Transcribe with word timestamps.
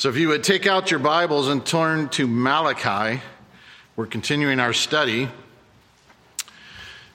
So 0.00 0.08
if 0.08 0.16
you 0.16 0.28
would 0.28 0.42
take 0.42 0.66
out 0.66 0.90
your 0.90 0.98
Bibles 0.98 1.48
and 1.48 1.62
turn 1.62 2.08
to 2.08 2.26
Malachi, 2.26 3.20
we're 3.96 4.06
continuing 4.06 4.58
our 4.58 4.72
study. 4.72 5.28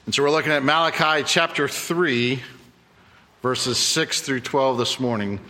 And 0.04 0.14
so 0.14 0.22
we're 0.22 0.30
looking 0.30 0.52
at 0.52 0.62
Malachi 0.62 1.24
chapter 1.26 1.66
3, 1.66 2.40
verses 3.42 3.76
6 3.78 4.20
through 4.20 4.38
12 4.38 4.78
this 4.78 5.00
morning. 5.00 5.40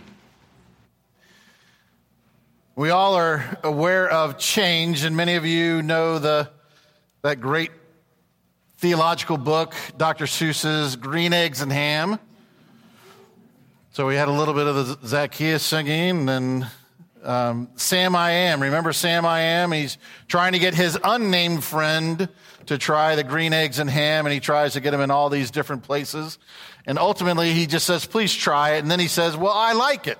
We 2.75 2.89
all 2.89 3.13
are 3.13 3.59
aware 3.63 4.09
of 4.09 4.39
change, 4.39 5.03
and 5.03 5.15
many 5.15 5.35
of 5.35 5.45
you 5.45 5.83
know 5.83 6.17
the, 6.17 6.49
that 7.21 7.39
great 7.39 7.69
theological 8.79 9.37
book, 9.37 9.75
Dr. 9.95 10.25
Seuss's 10.25 10.95
Green 10.95 11.33
Eggs 11.33 11.61
and 11.61 11.71
Ham. 11.71 12.17
So 13.91 14.07
we 14.07 14.15
had 14.15 14.27
a 14.27 14.31
little 14.31 14.55
bit 14.55 14.65
of 14.65 14.75
the 14.87 15.07
Zacchaeus 15.07 15.61
singing 15.61 16.29
and 16.29 16.65
um, 17.27 17.69
Sam 17.75 18.15
I 18.15 18.31
Am. 18.31 18.61
Remember 18.61 18.93
Sam 18.93 19.25
I 19.25 19.41
Am? 19.41 19.71
He's 19.71 19.97
trying 20.27 20.53
to 20.53 20.59
get 20.59 20.73
his 20.73 20.97
unnamed 21.03 21.63
friend 21.63 22.29
to 22.67 22.77
try 22.77 23.15
the 23.15 23.23
green 23.23 23.53
eggs 23.53 23.79
and 23.79 23.89
ham, 23.89 24.25
and 24.25 24.33
he 24.33 24.39
tries 24.39 24.73
to 24.73 24.79
get 24.79 24.93
him 24.93 25.01
in 25.01 25.11
all 25.11 25.29
these 25.29 25.51
different 25.51 25.83
places. 25.83 26.39
And 26.85 26.97
ultimately, 26.97 27.53
he 27.53 27.67
just 27.67 27.85
says, 27.85 28.05
Please 28.05 28.33
try 28.33 28.75
it. 28.75 28.79
And 28.79 28.89
then 28.89 28.99
he 28.99 29.07
says, 29.07 29.35
Well, 29.35 29.53
I 29.53 29.73
like 29.73 30.07
it. 30.07 30.17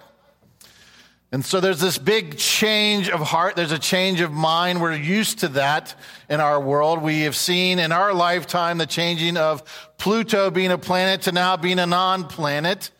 And 1.31 1.43
so 1.43 1.59
there's 1.59 1.81
this 1.81 1.97
big 1.97 2.37
change 2.37 3.09
of 3.09 3.19
heart. 3.19 3.57
There's 3.57 3.73
a 3.73 3.79
change 3.79 4.21
of 4.21 4.31
mind. 4.31 4.81
We're 4.81 4.95
used 4.95 5.39
to 5.39 5.49
that 5.49 5.93
in 6.29 6.39
our 6.39 6.59
world. 6.59 7.01
We 7.01 7.21
have 7.21 7.35
seen 7.35 7.79
in 7.79 7.91
our 7.91 8.13
lifetime 8.13 8.77
the 8.77 8.85
changing 8.85 9.35
of 9.35 9.63
Pluto 9.97 10.49
being 10.49 10.71
a 10.71 10.77
planet 10.77 11.23
to 11.23 11.33
now 11.33 11.57
being 11.57 11.79
a 11.79 11.85
non 11.85 12.25
planet. 12.25 12.91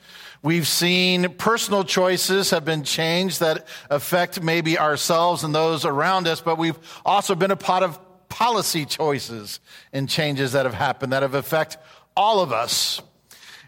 We've 0.43 0.67
seen 0.67 1.35
personal 1.35 1.83
choices 1.83 2.51
have 2.51 2.63
been 2.63 2.83
changed 2.83 3.39
that 3.39 3.67
affect 3.89 4.41
maybe 4.41 4.77
ourselves 4.77 5.43
and 5.43 5.53
those 5.53 5.83
around 5.83 6.27
us, 6.27 6.41
but 6.41 6.57
we've 6.57 6.77
also 7.05 7.35
been 7.35 7.51
a 7.51 7.55
part 7.55 7.83
of 7.83 7.99
policy 8.29 8.85
choices 8.85 9.59
and 9.91 10.07
changes 10.07 10.51
that 10.51 10.65
have 10.65 10.73
happened 10.73 11.13
that 11.13 11.23
have 11.23 11.33
affect 11.33 11.77
all 12.15 12.39
of 12.39 12.51
us. 12.51 13.01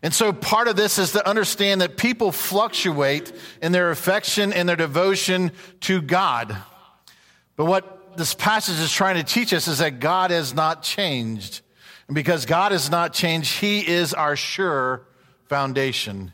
And 0.01 0.13
so 0.13 0.31
part 0.31 0.67
of 0.67 0.75
this 0.75 0.97
is 0.97 1.11
to 1.11 1.27
understand 1.27 1.81
that 1.81 1.97
people 1.97 2.31
fluctuate 2.31 3.33
in 3.61 3.71
their 3.71 3.91
affection 3.91 4.53
and 4.53 4.69
their 4.69 4.75
devotion 4.75 5.51
to 5.81 6.01
God. 6.01 6.55
But 7.55 7.65
what 7.65 8.15
this 8.17 8.33
passage 8.33 8.79
is 8.79 8.91
trying 8.91 9.15
to 9.15 9.23
teach 9.23 9.53
us 9.53 9.67
is 9.67 9.79
that 9.79 9.99
God 9.99 10.31
has 10.31 10.53
not 10.53 10.83
changed. 10.83 11.61
And 12.07 12.15
because 12.15 12.45
God 12.45 12.71
has 12.71 12.89
not 12.89 13.13
changed, 13.13 13.59
He 13.59 13.85
is 13.85 14.13
our 14.13 14.35
sure 14.35 15.05
foundation. 15.47 16.33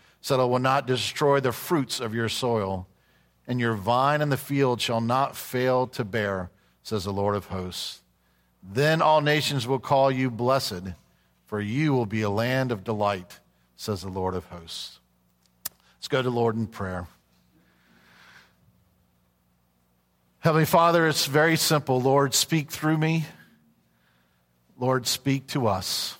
so 0.21 0.37
that 0.37 0.43
it 0.43 0.47
will 0.47 0.59
not 0.59 0.87
destroy 0.87 1.39
the 1.39 1.51
fruits 1.51 1.99
of 1.99 2.13
your 2.13 2.29
soil, 2.29 2.87
and 3.47 3.59
your 3.59 3.73
vine 3.73 4.21
in 4.21 4.29
the 4.29 4.37
field 4.37 4.79
shall 4.79 5.01
not 5.01 5.35
fail 5.35 5.87
to 5.87 6.05
bear, 6.05 6.51
says 6.83 7.03
the 7.03 7.11
Lord 7.11 7.35
of 7.35 7.47
hosts. 7.47 8.01
Then 8.63 9.01
all 9.01 9.21
nations 9.21 9.67
will 9.67 9.79
call 9.79 10.11
you 10.11 10.29
blessed, 10.29 10.83
for 11.47 11.59
you 11.59 11.93
will 11.93 12.05
be 12.05 12.21
a 12.21 12.29
land 12.29 12.71
of 12.71 12.83
delight, 12.83 13.39
says 13.75 14.03
the 14.03 14.09
Lord 14.09 14.35
of 14.35 14.45
hosts. 14.45 14.99
Let's 15.97 16.07
go 16.07 16.21
to 16.21 16.29
Lord 16.29 16.55
in 16.55 16.67
prayer. 16.67 17.07
Heavenly 20.39 20.65
Father, 20.65 21.07
it's 21.07 21.25
very 21.25 21.55
simple. 21.55 22.01
Lord, 22.01 22.33
speak 22.33 22.71
through 22.71 22.97
me. 22.97 23.25
Lord, 24.77 25.05
speak 25.05 25.47
to 25.47 25.67
us. 25.67 26.17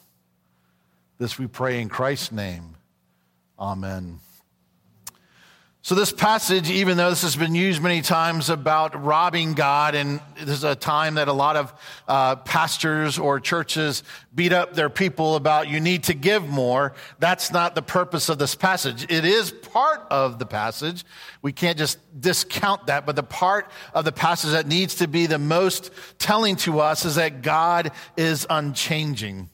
This 1.18 1.40
we 1.40 1.48
pray 1.48 1.82
in 1.82 1.90
Christ's 1.90 2.32
name. 2.32 2.76
Amen. 3.62 4.20
So, 5.84 5.94
this 5.94 6.12
passage, 6.12 6.70
even 6.72 6.98
though 6.98 7.12
this 7.12 7.22
has 7.22 7.36
been 7.36 7.54
used 7.54 7.82
many 7.82 8.02
times 8.02 8.50
about 8.50 9.04
robbing 9.04 9.54
God, 9.54 9.94
and 9.94 10.20
this 10.36 10.50
is 10.50 10.64
a 10.64 10.76
time 10.76 11.16
that 11.16 11.28
a 11.28 11.34
lot 11.34 11.56
of 11.56 11.74
uh, 12.08 12.38
pastors 12.38 13.20
or 13.20 13.40
churches 13.40 14.02
beat 14.34 14.52
up 14.52 14.74
their 14.74 14.90
people 14.90 15.36
about 15.36 15.70
you 15.70 15.80
need 15.80 16.06
to 16.06 16.16
give 16.16 16.48
more, 16.48 16.94
that's 17.20 17.52
not 17.52 17.76
the 17.76 17.84
purpose 17.84 18.30
of 18.30 18.40
this 18.40 18.56
passage. 18.56 19.04
It 19.12 19.26
is 19.26 19.52
part 19.52 20.08
of 20.10 20.40
the 20.40 20.46
passage. 20.48 21.04
We 21.44 21.52
can't 21.52 21.78
just 21.78 22.00
discount 22.20 22.88
that, 22.88 23.06
but 23.06 23.16
the 23.16 23.24
part 23.24 23.70
of 23.94 24.06
the 24.06 24.12
passage 24.12 24.52
that 24.52 24.66
needs 24.66 24.96
to 24.96 25.08
be 25.08 25.28
the 25.28 25.40
most 25.40 25.92
telling 26.18 26.56
to 26.58 26.80
us 26.80 27.06
is 27.06 27.16
that 27.16 27.44
God 27.44 27.92
is 28.18 28.48
unchanging. 28.50 29.51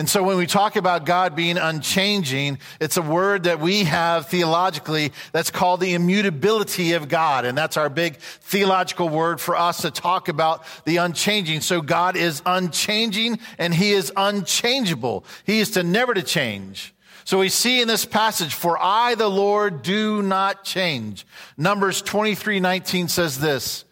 And 0.00 0.08
so 0.08 0.22
when 0.22 0.38
we 0.38 0.46
talk 0.46 0.76
about 0.76 1.04
God 1.04 1.36
being 1.36 1.58
unchanging, 1.58 2.58
it's 2.80 2.96
a 2.96 3.02
word 3.02 3.42
that 3.42 3.60
we 3.60 3.84
have 3.84 4.30
theologically 4.30 5.12
that's 5.32 5.50
called 5.50 5.80
the 5.80 5.92
immutability 5.92 6.94
of 6.94 7.06
God. 7.06 7.44
And 7.44 7.58
that's 7.58 7.76
our 7.76 7.90
big 7.90 8.16
theological 8.16 9.10
word 9.10 9.42
for 9.42 9.56
us 9.56 9.82
to 9.82 9.90
talk 9.90 10.28
about 10.28 10.64
the 10.86 10.96
unchanging. 10.96 11.60
So 11.60 11.82
God 11.82 12.16
is 12.16 12.40
unchanging 12.46 13.40
and 13.58 13.74
he 13.74 13.92
is 13.92 14.10
unchangeable. 14.16 15.26
He 15.44 15.60
is 15.60 15.72
to 15.72 15.82
never 15.82 16.14
to 16.14 16.22
change. 16.22 16.94
So 17.24 17.38
we 17.38 17.50
see 17.50 17.82
in 17.82 17.86
this 17.86 18.06
passage, 18.06 18.54
for 18.54 18.78
I, 18.80 19.16
the 19.16 19.28
Lord, 19.28 19.82
do 19.82 20.22
not 20.22 20.64
change. 20.64 21.26
Numbers 21.58 22.00
23, 22.00 22.58
19 22.58 23.08
says 23.08 23.38
this, 23.38 23.84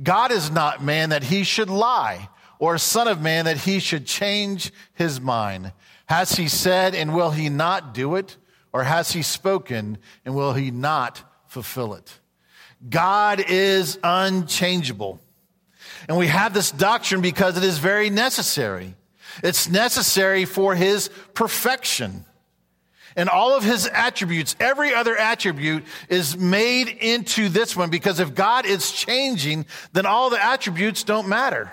God 0.00 0.30
is 0.30 0.52
not 0.52 0.84
man 0.84 1.10
that 1.10 1.24
he 1.24 1.42
should 1.42 1.68
lie 1.68 2.28
or 2.58 2.78
son 2.78 3.08
of 3.08 3.20
man 3.20 3.44
that 3.44 3.58
he 3.58 3.78
should 3.78 4.06
change 4.06 4.72
his 4.94 5.20
mind? 5.20 5.72
Has 6.06 6.32
he 6.32 6.48
said 6.48 6.94
and 6.94 7.14
will 7.14 7.30
he 7.30 7.48
not 7.48 7.94
do 7.94 8.16
it? 8.16 8.36
Or 8.72 8.84
has 8.84 9.12
he 9.12 9.22
spoken 9.22 9.98
and 10.24 10.34
will 10.34 10.52
he 10.52 10.70
not 10.70 11.22
fulfill 11.46 11.94
it? 11.94 12.18
God 12.88 13.42
is 13.46 13.98
unchangeable. 14.02 15.20
And 16.08 16.16
we 16.16 16.28
have 16.28 16.54
this 16.54 16.70
doctrine 16.70 17.20
because 17.20 17.56
it 17.56 17.64
is 17.64 17.78
very 17.78 18.10
necessary. 18.10 18.94
It's 19.42 19.68
necessary 19.68 20.44
for 20.44 20.74
his 20.74 21.10
perfection. 21.34 22.24
And 23.16 23.28
all 23.28 23.56
of 23.56 23.64
his 23.64 23.88
attributes, 23.92 24.54
every 24.60 24.94
other 24.94 25.16
attribute 25.16 25.84
is 26.08 26.36
made 26.36 26.88
into 26.88 27.48
this 27.48 27.74
one 27.74 27.90
because 27.90 28.20
if 28.20 28.34
God 28.34 28.64
is 28.64 28.92
changing, 28.92 29.66
then 29.92 30.06
all 30.06 30.30
the 30.30 30.42
attributes 30.42 31.02
don't 31.02 31.28
matter. 31.28 31.72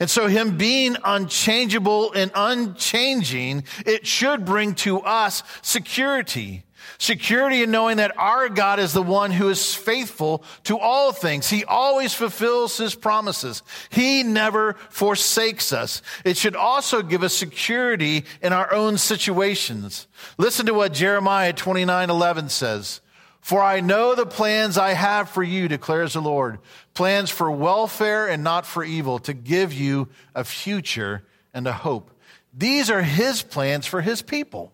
And 0.00 0.08
so, 0.08 0.26
him 0.26 0.56
being 0.56 0.96
unchangeable 1.04 2.12
and 2.12 2.30
unchanging, 2.34 3.64
it 3.86 4.06
should 4.06 4.44
bring 4.44 4.74
to 4.76 5.00
us 5.00 5.42
security. 5.62 6.64
Security 6.98 7.62
in 7.62 7.70
knowing 7.70 7.96
that 7.96 8.16
our 8.18 8.48
God 8.48 8.78
is 8.78 8.92
the 8.92 9.02
one 9.02 9.30
who 9.30 9.48
is 9.48 9.74
faithful 9.74 10.44
to 10.64 10.78
all 10.78 11.12
things. 11.12 11.48
He 11.48 11.64
always 11.64 12.14
fulfills 12.14 12.76
his 12.76 12.94
promises. 12.94 13.62
He 13.90 14.22
never 14.22 14.74
forsakes 14.90 15.72
us. 15.72 16.02
It 16.24 16.36
should 16.36 16.56
also 16.56 17.02
give 17.02 17.22
us 17.22 17.34
security 17.34 18.24
in 18.42 18.52
our 18.52 18.72
own 18.72 18.98
situations. 18.98 20.06
Listen 20.38 20.66
to 20.66 20.74
what 20.74 20.92
Jeremiah 20.92 21.52
29 21.52 22.10
11 22.10 22.48
says. 22.48 23.00
For 23.44 23.60
I 23.60 23.80
know 23.80 24.14
the 24.14 24.24
plans 24.24 24.78
I 24.78 24.94
have 24.94 25.28
for 25.28 25.42
you, 25.42 25.68
declares 25.68 26.14
the 26.14 26.22
Lord 26.22 26.60
plans 26.94 27.28
for 27.28 27.50
welfare 27.50 28.26
and 28.26 28.42
not 28.42 28.64
for 28.64 28.82
evil, 28.82 29.18
to 29.18 29.34
give 29.34 29.70
you 29.74 30.08
a 30.34 30.44
future 30.44 31.26
and 31.52 31.66
a 31.66 31.72
hope. 31.74 32.10
These 32.54 32.88
are 32.88 33.02
his 33.02 33.42
plans 33.42 33.84
for 33.84 34.00
his 34.00 34.22
people. 34.22 34.72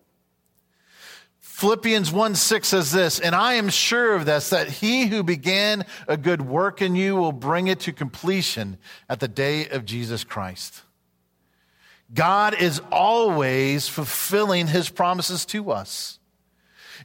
Philippians 1.41 2.13
1 2.13 2.35
6 2.35 2.65
says 2.65 2.93
this, 2.93 3.19
and 3.19 3.35
I 3.35 3.55
am 3.55 3.67
sure 3.67 4.15
of 4.15 4.23
this, 4.23 4.51
that 4.51 4.69
he 4.69 5.07
who 5.07 5.21
began 5.21 5.83
a 6.07 6.15
good 6.15 6.41
work 6.41 6.81
in 6.81 6.95
you 6.95 7.17
will 7.17 7.33
bring 7.33 7.67
it 7.67 7.81
to 7.81 7.91
completion 7.91 8.77
at 9.09 9.19
the 9.19 9.27
day 9.27 9.67
of 9.67 9.83
Jesus 9.83 10.23
Christ. 10.23 10.81
God 12.13 12.53
is 12.53 12.81
always 12.89 13.89
fulfilling 13.89 14.67
his 14.67 14.89
promises 14.89 15.45
to 15.47 15.71
us. 15.71 16.20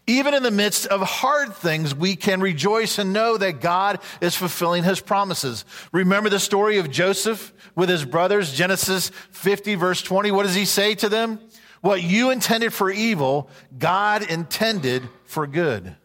Even 0.07 0.35
in 0.35 0.43
the 0.43 0.51
midst 0.51 0.87
of 0.87 1.01
hard 1.03 1.55
things, 1.55 1.95
we 1.95 2.17
can 2.17 2.41
rejoice 2.41 2.99
and 2.99 3.13
know 3.13 3.37
that 3.37 3.61
God 3.61 4.01
is 4.21 4.37
fulfilling 4.37 4.85
his 4.85 5.01
promises. 5.01 5.65
Remember 5.93 6.29
the 6.29 6.39
story 6.39 6.79
of 6.79 6.91
Joseph 6.91 7.53
with 7.75 7.89
his 7.89 8.05
brothers, 8.05 8.53
Genesis 8.53 9.11
50, 9.31 9.75
verse 9.75 10.03
20. 10.03 10.31
What 10.31 10.45
does 10.45 10.55
he 10.55 10.65
say 10.65 10.95
to 10.97 11.09
them? 11.09 11.41
What 11.81 12.03
you 12.03 12.31
intended 12.31 12.73
for 12.73 12.91
evil, 12.91 13.49
God 13.79 14.23
intended 14.23 15.09
for 15.25 15.47
good. 15.47 15.97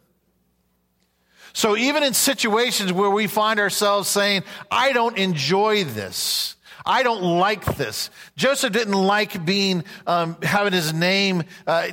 So 1.53 1.75
even 1.75 2.03
in 2.03 2.13
situations 2.13 2.93
where 2.93 3.09
we 3.09 3.27
find 3.27 3.59
ourselves 3.59 4.07
saying, 4.07 4.43
I 4.69 4.93
don't 4.93 5.17
enjoy 5.17 5.83
this. 5.83 6.55
I 6.85 7.03
don't 7.03 7.21
like 7.21 7.65
this. 7.75 8.09
Joseph 8.35 8.73
didn't 8.73 8.93
like 8.93 9.45
being, 9.45 9.83
um, 10.07 10.37
having 10.41 10.73
his 10.73 10.93
name, 10.93 11.43
uh, 11.67 11.89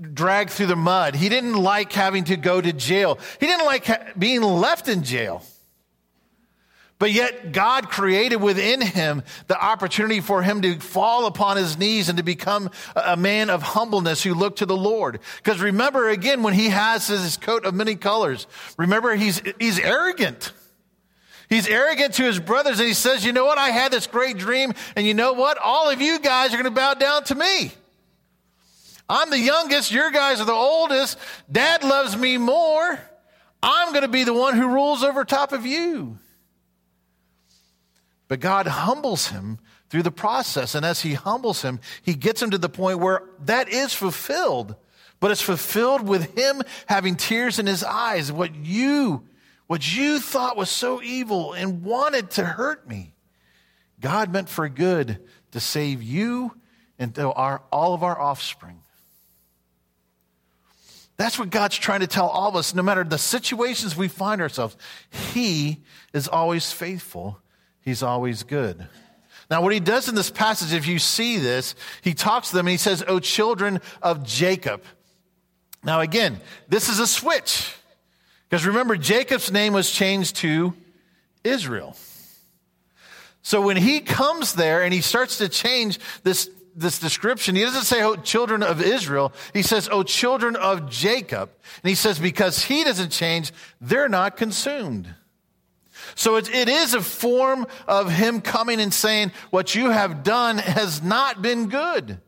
dragged 0.00 0.50
through 0.50 0.66
the 0.66 0.76
mud. 0.76 1.14
He 1.14 1.28
didn't 1.28 1.54
like 1.54 1.92
having 1.92 2.24
to 2.24 2.36
go 2.36 2.60
to 2.60 2.72
jail. 2.72 3.18
He 3.38 3.46
didn't 3.46 3.66
like 3.66 3.86
ha- 3.86 4.12
being 4.18 4.42
left 4.42 4.88
in 4.88 5.02
jail. 5.02 5.42
But 7.00 7.12
yet, 7.12 7.52
God 7.52 7.88
created 7.88 8.36
within 8.36 8.82
him 8.82 9.22
the 9.46 9.58
opportunity 9.58 10.20
for 10.20 10.42
him 10.42 10.60
to 10.60 10.78
fall 10.78 11.24
upon 11.24 11.56
his 11.56 11.78
knees 11.78 12.10
and 12.10 12.18
to 12.18 12.22
become 12.22 12.70
a 12.94 13.16
man 13.16 13.48
of 13.48 13.62
humbleness 13.62 14.22
who 14.22 14.34
looked 14.34 14.58
to 14.58 14.66
the 14.66 14.76
Lord. 14.76 15.20
Because 15.42 15.62
remember, 15.62 16.10
again, 16.10 16.42
when 16.42 16.52
he 16.52 16.68
has 16.68 17.06
his 17.06 17.38
coat 17.38 17.64
of 17.64 17.74
many 17.74 17.96
colors, 17.96 18.46
remember, 18.76 19.14
he's, 19.14 19.40
he's 19.58 19.78
arrogant. 19.78 20.52
He's 21.48 21.66
arrogant 21.66 22.14
to 22.14 22.24
his 22.24 22.38
brothers 22.38 22.78
and 22.78 22.86
he 22.86 22.94
says, 22.94 23.24
You 23.24 23.32
know 23.32 23.46
what? 23.46 23.56
I 23.56 23.70
had 23.70 23.90
this 23.90 24.06
great 24.06 24.36
dream, 24.36 24.74
and 24.94 25.06
you 25.06 25.14
know 25.14 25.32
what? 25.32 25.56
All 25.56 25.88
of 25.88 26.02
you 26.02 26.20
guys 26.20 26.50
are 26.52 26.58
going 26.58 26.64
to 26.64 26.70
bow 26.70 26.94
down 26.94 27.24
to 27.24 27.34
me. 27.34 27.72
I'm 29.10 29.28
the 29.30 29.38
youngest, 29.38 29.90
your 29.90 30.12
guys 30.12 30.40
are 30.40 30.44
the 30.44 30.52
oldest. 30.52 31.18
Dad 31.50 31.82
loves 31.82 32.16
me 32.16 32.38
more. 32.38 33.00
I'm 33.60 33.88
going 33.90 34.02
to 34.02 34.08
be 34.08 34.22
the 34.22 34.32
one 34.32 34.56
who 34.56 34.68
rules 34.68 35.02
over 35.02 35.24
top 35.24 35.52
of 35.52 35.66
you. 35.66 36.16
But 38.28 38.38
God 38.38 38.68
humbles 38.68 39.26
him 39.26 39.58
through 39.88 40.04
the 40.04 40.12
process. 40.12 40.76
And 40.76 40.86
as 40.86 41.00
he 41.00 41.14
humbles 41.14 41.62
him, 41.62 41.80
he 42.02 42.14
gets 42.14 42.40
him 42.40 42.52
to 42.52 42.58
the 42.58 42.68
point 42.68 43.00
where 43.00 43.24
that 43.46 43.68
is 43.68 43.92
fulfilled. 43.92 44.76
But 45.18 45.32
it's 45.32 45.42
fulfilled 45.42 46.06
with 46.06 46.38
him 46.38 46.62
having 46.86 47.16
tears 47.16 47.58
in 47.58 47.66
his 47.66 47.82
eyes. 47.82 48.30
What 48.30 48.54
you, 48.54 49.26
what 49.66 49.92
you 49.92 50.20
thought 50.20 50.56
was 50.56 50.70
so 50.70 51.02
evil 51.02 51.52
and 51.52 51.82
wanted 51.82 52.30
to 52.32 52.44
hurt 52.44 52.88
me, 52.88 53.14
God 54.00 54.32
meant 54.32 54.48
for 54.48 54.68
good 54.68 55.18
to 55.50 55.58
save 55.58 56.00
you 56.00 56.52
and 56.96 57.18
our, 57.18 57.60
all 57.72 57.92
of 57.92 58.04
our 58.04 58.18
offspring. 58.18 58.79
That's 61.20 61.38
what 61.38 61.50
God's 61.50 61.76
trying 61.76 62.00
to 62.00 62.06
tell 62.06 62.28
all 62.28 62.48
of 62.48 62.56
us, 62.56 62.74
no 62.74 62.82
matter 62.82 63.04
the 63.04 63.18
situations 63.18 63.94
we 63.94 64.08
find 64.08 64.40
ourselves. 64.40 64.74
He 65.34 65.82
is 66.14 66.26
always 66.26 66.72
faithful 66.72 67.38
He's 67.82 68.02
always 68.02 68.42
good. 68.42 68.86
Now, 69.50 69.62
what 69.62 69.72
he 69.72 69.80
does 69.80 70.08
in 70.08 70.14
this 70.14 70.30
passage, 70.30 70.72
if 70.72 70.86
you 70.86 70.98
see 70.98 71.38
this, 71.38 71.74
he 72.02 72.14
talks 72.14 72.50
to 72.50 72.56
them 72.56 72.66
and 72.66 72.72
he 72.72 72.76
says, 72.76 73.02
Oh, 73.06 73.18
children 73.18 73.80
of 74.02 74.24
Jacob. 74.24 74.82
Now, 75.82 76.00
again, 76.00 76.40
this 76.68 76.88
is 76.88 76.98
a 76.98 77.06
switch. 77.06 77.74
Because 78.48 78.66
remember, 78.66 78.96
Jacob's 78.96 79.50
name 79.50 79.72
was 79.72 79.90
changed 79.90 80.36
to 80.36 80.74
Israel. 81.42 81.96
So 83.42 83.60
when 83.60 83.76
he 83.76 84.00
comes 84.00 84.54
there 84.54 84.82
and 84.82 84.92
he 84.94 85.00
starts 85.00 85.38
to 85.38 85.48
change 85.48 85.98
this, 86.22 86.48
this 86.74 86.98
description, 86.98 87.56
he 87.56 87.62
doesn't 87.62 87.84
say, 87.84 88.02
oh, 88.02 88.16
children 88.16 88.62
of 88.62 88.80
Israel. 88.82 89.32
He 89.52 89.62
says, 89.62 89.88
oh, 89.90 90.02
children 90.02 90.56
of 90.56 90.88
Jacob. 90.90 91.50
And 91.82 91.88
he 91.88 91.94
says, 91.94 92.18
because 92.18 92.64
he 92.64 92.84
doesn't 92.84 93.10
change, 93.10 93.52
they're 93.80 94.08
not 94.08 94.36
consumed. 94.36 95.14
So 96.14 96.36
it, 96.36 96.52
it 96.54 96.68
is 96.68 96.94
a 96.94 97.00
form 97.00 97.66
of 97.86 98.10
him 98.10 98.40
coming 98.40 98.80
and 98.80 98.92
saying, 98.92 99.32
What 99.50 99.74
you 99.74 99.90
have 99.90 100.22
done 100.22 100.58
has 100.58 101.02
not 101.02 101.42
been 101.42 101.68
good. 101.68 102.20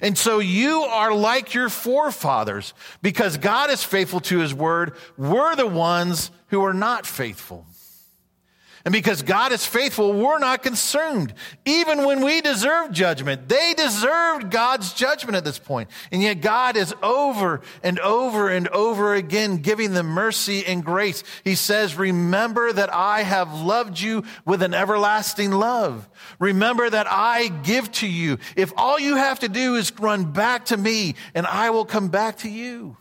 And 0.00 0.16
so 0.16 0.38
you 0.40 0.82
are 0.82 1.14
like 1.14 1.54
your 1.54 1.70
forefathers 1.70 2.74
because 3.00 3.38
God 3.38 3.70
is 3.70 3.82
faithful 3.82 4.20
to 4.20 4.38
his 4.38 4.52
word. 4.52 4.94
We're 5.16 5.56
the 5.56 5.66
ones 5.66 6.30
who 6.48 6.64
are 6.64 6.74
not 6.74 7.06
faithful. 7.06 7.66
And 8.86 8.92
because 8.92 9.22
God 9.22 9.50
is 9.50 9.66
faithful, 9.66 10.12
we're 10.12 10.38
not 10.38 10.62
consumed. 10.62 11.34
Even 11.64 12.04
when 12.04 12.24
we 12.24 12.40
deserve 12.40 12.92
judgment, 12.92 13.48
they 13.48 13.74
deserved 13.74 14.48
God's 14.52 14.92
judgment 14.92 15.34
at 15.34 15.44
this 15.44 15.58
point. 15.58 15.90
And 16.12 16.22
yet 16.22 16.40
God 16.40 16.76
is 16.76 16.94
over 17.02 17.62
and 17.82 17.98
over 17.98 18.48
and 18.48 18.68
over 18.68 19.12
again 19.16 19.56
giving 19.56 19.92
them 19.92 20.06
mercy 20.06 20.64
and 20.64 20.84
grace. 20.84 21.24
He 21.42 21.56
says, 21.56 21.96
remember 21.96 22.72
that 22.72 22.94
I 22.94 23.22
have 23.22 23.60
loved 23.60 23.98
you 23.98 24.22
with 24.44 24.62
an 24.62 24.72
everlasting 24.72 25.50
love. 25.50 26.08
Remember 26.38 26.88
that 26.88 27.08
I 27.10 27.48
give 27.48 27.90
to 27.90 28.06
you. 28.06 28.38
If 28.54 28.72
all 28.76 29.00
you 29.00 29.16
have 29.16 29.40
to 29.40 29.48
do 29.48 29.74
is 29.74 29.92
run 29.98 30.30
back 30.30 30.66
to 30.66 30.76
me 30.76 31.16
and 31.34 31.44
I 31.44 31.70
will 31.70 31.86
come 31.86 32.06
back 32.06 32.38
to 32.38 32.48
you. 32.48 32.96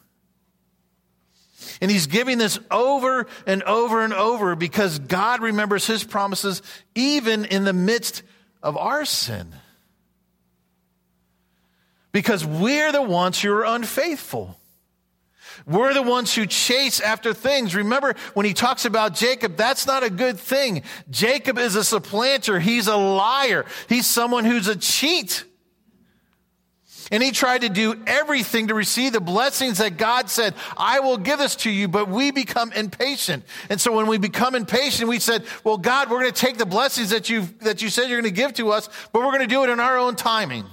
And 1.81 1.91
he's 1.91 2.07
giving 2.07 2.37
this 2.37 2.59
over 2.71 3.27
and 3.45 3.63
over 3.63 4.03
and 4.03 4.13
over 4.13 4.55
because 4.55 4.99
God 4.99 5.41
remembers 5.41 5.85
his 5.85 6.03
promises 6.03 6.61
even 6.95 7.45
in 7.45 7.63
the 7.63 7.73
midst 7.73 8.23
of 8.63 8.77
our 8.77 9.05
sin. 9.05 9.53
Because 12.11 12.45
we're 12.45 12.91
the 12.91 13.01
ones 13.01 13.41
who 13.41 13.51
are 13.53 13.65
unfaithful. 13.65 14.57
We're 15.65 15.93
the 15.93 16.03
ones 16.03 16.33
who 16.33 16.45
chase 16.45 16.99
after 16.99 17.33
things. 17.33 17.75
Remember 17.75 18.15
when 18.33 18.45
he 18.45 18.53
talks 18.53 18.85
about 18.85 19.15
Jacob, 19.15 19.55
that's 19.55 19.87
not 19.87 20.03
a 20.03 20.09
good 20.09 20.39
thing. 20.39 20.83
Jacob 21.09 21.57
is 21.57 21.75
a 21.75 21.83
supplanter. 21.83 22.59
He's 22.59 22.87
a 22.87 22.95
liar. 22.95 23.65
He's 23.89 24.05
someone 24.05 24.45
who's 24.45 24.67
a 24.67 24.75
cheat. 24.75 25.43
And 27.11 27.21
he 27.21 27.31
tried 27.31 27.61
to 27.61 27.69
do 27.69 28.01
everything 28.07 28.67
to 28.69 28.73
receive 28.73 29.13
the 29.13 29.21
blessings 29.21 29.77
that 29.77 29.97
God 29.97 30.29
said, 30.29 30.55
I 30.75 31.01
will 31.01 31.17
give 31.17 31.37
this 31.37 31.55
to 31.57 31.69
you, 31.69 31.87
but 31.87 32.09
we 32.09 32.31
become 32.31 32.71
impatient. 32.71 33.43
And 33.69 33.79
so 33.79 33.95
when 33.95 34.07
we 34.07 34.17
become 34.17 34.55
impatient, 34.55 35.07
we 35.07 35.19
said, 35.19 35.45
well, 35.63 35.77
God, 35.77 36.09
we're 36.09 36.21
going 36.21 36.33
to 36.33 36.39
take 36.39 36.57
the 36.57 36.65
blessings 36.65 37.11
that 37.11 37.29
you 37.29 37.47
that 37.61 37.83
you 37.83 37.89
said 37.89 38.09
you're 38.09 38.21
going 38.21 38.33
to 38.33 38.35
give 38.35 38.53
to 38.55 38.71
us, 38.71 38.89
but 39.11 39.19
we're 39.19 39.31
going 39.31 39.41
to 39.41 39.47
do 39.47 39.63
it 39.63 39.69
in 39.69 39.79
our 39.79 39.97
own 39.97 40.15
timing. 40.15 40.65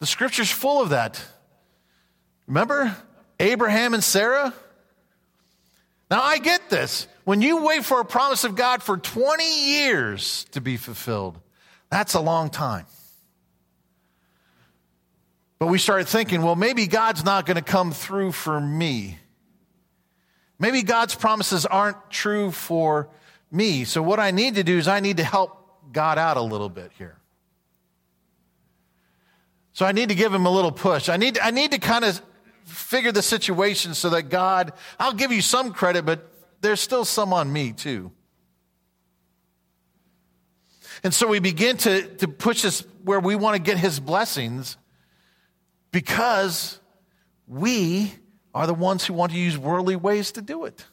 The 0.00 0.06
scripture's 0.06 0.50
full 0.50 0.82
of 0.82 0.90
that. 0.90 1.24
Remember 2.48 2.96
Abraham 3.38 3.94
and 3.94 4.02
Sarah? 4.02 4.52
Now 6.10 6.22
I 6.22 6.38
get 6.38 6.70
this. 6.70 7.06
When 7.22 7.40
you 7.40 7.64
wait 7.64 7.84
for 7.84 8.00
a 8.00 8.04
promise 8.04 8.42
of 8.42 8.56
God 8.56 8.82
for 8.82 8.96
20 8.96 9.70
years 9.70 10.44
to 10.50 10.60
be 10.60 10.76
fulfilled, 10.76 11.38
that's 11.88 12.14
a 12.14 12.20
long 12.20 12.50
time. 12.50 12.86
But 15.62 15.68
we 15.68 15.78
started 15.78 16.08
thinking, 16.08 16.42
well, 16.42 16.56
maybe 16.56 16.88
God's 16.88 17.24
not 17.24 17.46
going 17.46 17.54
to 17.54 17.62
come 17.62 17.92
through 17.92 18.32
for 18.32 18.60
me. 18.60 19.16
Maybe 20.58 20.82
God's 20.82 21.14
promises 21.14 21.64
aren't 21.64 22.10
true 22.10 22.50
for 22.50 23.08
me. 23.48 23.84
So, 23.84 24.02
what 24.02 24.18
I 24.18 24.32
need 24.32 24.56
to 24.56 24.64
do 24.64 24.76
is 24.76 24.88
I 24.88 24.98
need 24.98 25.18
to 25.18 25.22
help 25.22 25.92
God 25.92 26.18
out 26.18 26.36
a 26.36 26.42
little 26.42 26.68
bit 26.68 26.90
here. 26.98 27.16
So, 29.72 29.86
I 29.86 29.92
need 29.92 30.08
to 30.08 30.16
give 30.16 30.34
him 30.34 30.46
a 30.46 30.50
little 30.50 30.72
push. 30.72 31.08
I 31.08 31.16
need, 31.16 31.38
I 31.38 31.52
need 31.52 31.70
to 31.70 31.78
kind 31.78 32.04
of 32.04 32.20
figure 32.64 33.12
the 33.12 33.22
situation 33.22 33.94
so 33.94 34.10
that 34.10 34.30
God, 34.30 34.72
I'll 34.98 35.14
give 35.14 35.30
you 35.30 35.42
some 35.42 35.72
credit, 35.72 36.04
but 36.04 36.28
there's 36.60 36.80
still 36.80 37.04
some 37.04 37.32
on 37.32 37.52
me 37.52 37.70
too. 37.70 38.10
And 41.04 41.14
so 41.14 41.28
we 41.28 41.38
begin 41.38 41.76
to, 41.76 42.02
to 42.16 42.26
push 42.26 42.62
this 42.62 42.84
where 43.04 43.20
we 43.20 43.36
want 43.36 43.54
to 43.54 43.62
get 43.62 43.78
his 43.78 44.00
blessings 44.00 44.76
because 45.92 46.80
we 47.46 48.12
are 48.54 48.66
the 48.66 48.74
ones 48.74 49.06
who 49.06 49.14
want 49.14 49.32
to 49.32 49.38
use 49.38 49.56
worldly 49.56 49.96
ways 49.96 50.32
to 50.32 50.42
do 50.42 50.64
it. 50.64 50.84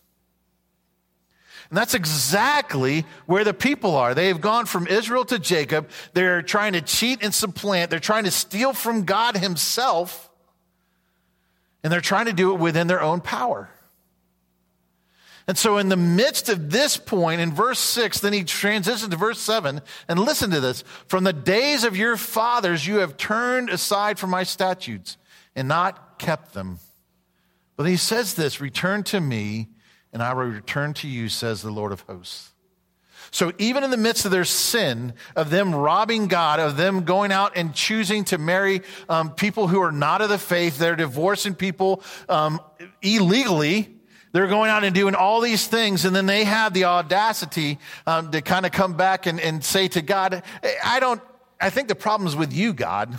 And 1.70 1.78
that's 1.78 1.94
exactly 1.94 3.06
where 3.28 3.44
the 3.44 3.54
people 3.54 3.96
are. 3.96 4.16
They 4.16 4.28
have 4.28 4.42
gone 4.42 4.66
from 4.66 4.88
Israel 4.88 5.24
to 5.26 5.38
Jacob. 5.38 5.90
They're 6.14 6.42
trying 6.42 6.74
to 6.74 6.82
cheat 6.82 7.24
and 7.24 7.34
supplant. 7.34 7.92
They're 7.92 8.00
trying 8.00 8.24
to 8.24 8.32
steal 8.32 8.74
from 8.74 9.06
God 9.06 9.38
Himself. 9.38 10.32
And 11.84 11.94
they're 11.94 12.02
trying 12.02 12.26
to 12.26 12.34
do 12.34 12.54
it 12.54 12.60
within 12.60 12.88
their 12.88 13.02
own 13.02 13.22
power. 13.22 13.70
And 15.50 15.58
so, 15.58 15.80
in 15.80 15.90
the 15.90 15.98
midst 15.98 16.48
of 16.48 16.70
this 16.70 16.96
point, 16.96 17.42
in 17.42 17.52
verse 17.52 17.80
6, 17.80 18.20
then 18.20 18.34
he 18.34 18.44
transitions 18.44 19.10
to 19.10 19.18
verse 19.18 19.40
7. 19.40 19.82
And 20.08 20.20
listen 20.20 20.52
to 20.52 20.60
this 20.60 20.84
From 21.08 21.24
the 21.24 21.34
days 21.34 21.84
of 21.84 21.98
your 21.98 22.18
fathers, 22.18 22.86
you 22.86 22.98
have 22.98 23.18
turned 23.18 23.72
aside 23.72 24.20
from 24.20 24.30
my 24.30 24.44
statutes 24.44 25.18
and 25.56 25.68
not 25.68 26.20
kept 26.20 26.54
them. 26.54 26.78
But 27.78 27.88
he 27.88 27.98
says 27.98 28.36
this 28.36 28.62
Return 28.62 29.02
to 29.06 29.20
me, 29.20 29.70
and 30.14 30.22
I 30.22 30.36
will 30.36 30.44
return 30.44 30.94
to 30.94 31.08
you, 31.08 31.30
says 31.30 31.64
the 31.64 31.72
Lord 31.72 31.94
of 31.94 32.02
hosts. 32.02 32.52
So 33.32 33.52
even 33.58 33.84
in 33.84 33.90
the 33.90 33.98
midst 33.98 34.26
of 34.26 34.32
their 34.32 34.46
sin, 34.46 35.14
of 35.36 35.50
them 35.50 35.74
robbing 35.74 36.28
God, 36.28 36.60
of 36.60 36.78
them 36.78 37.06
going 37.06 37.32
out 37.32 37.54
and 37.56 37.74
choosing 37.74 38.24
to 38.26 38.38
marry 38.38 38.84
um, 39.10 39.32
people 39.32 39.68
who 39.68 39.82
are 39.82 39.92
not 39.92 40.22
of 40.22 40.30
the 40.30 40.38
faith, 40.38 40.78
they're 40.78 40.96
divorcing 40.96 41.56
people 41.56 42.04
um, 42.28 42.62
illegally. 43.02 43.96
They're 44.32 44.48
going 44.48 44.70
out 44.70 44.84
and 44.84 44.94
doing 44.94 45.16
all 45.16 45.42
these 45.42 45.66
things, 45.68 46.06
and 46.06 46.16
then 46.16 46.26
they 46.26 46.44
have 46.44 46.74
the 46.74 46.86
audacity 46.86 47.80
um, 48.06 48.32
to 48.32 48.42
kind 48.42 48.66
of 48.66 48.72
come 48.72 48.94
back 48.94 49.26
and, 49.26 49.40
and 49.40 49.64
say 49.64 49.88
to 49.90 50.02
God, 50.02 50.44
I 50.84 51.00
don't, 51.00 51.22
I 51.60 51.70
think 51.70 51.88
the 51.88 51.96
problem 51.96 52.28
is 52.28 52.36
with 52.36 52.54
you, 52.54 52.74
God. 52.74 53.18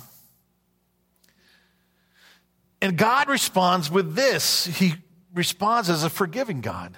And 2.81 2.97
God 2.97 3.29
responds 3.29 3.91
with 3.91 4.15
this 4.15 4.67
He 4.67 4.95
responds 5.35 5.91
as 5.91 6.05
a 6.05 6.11
forgiving 6.11 6.61
God. 6.61 6.97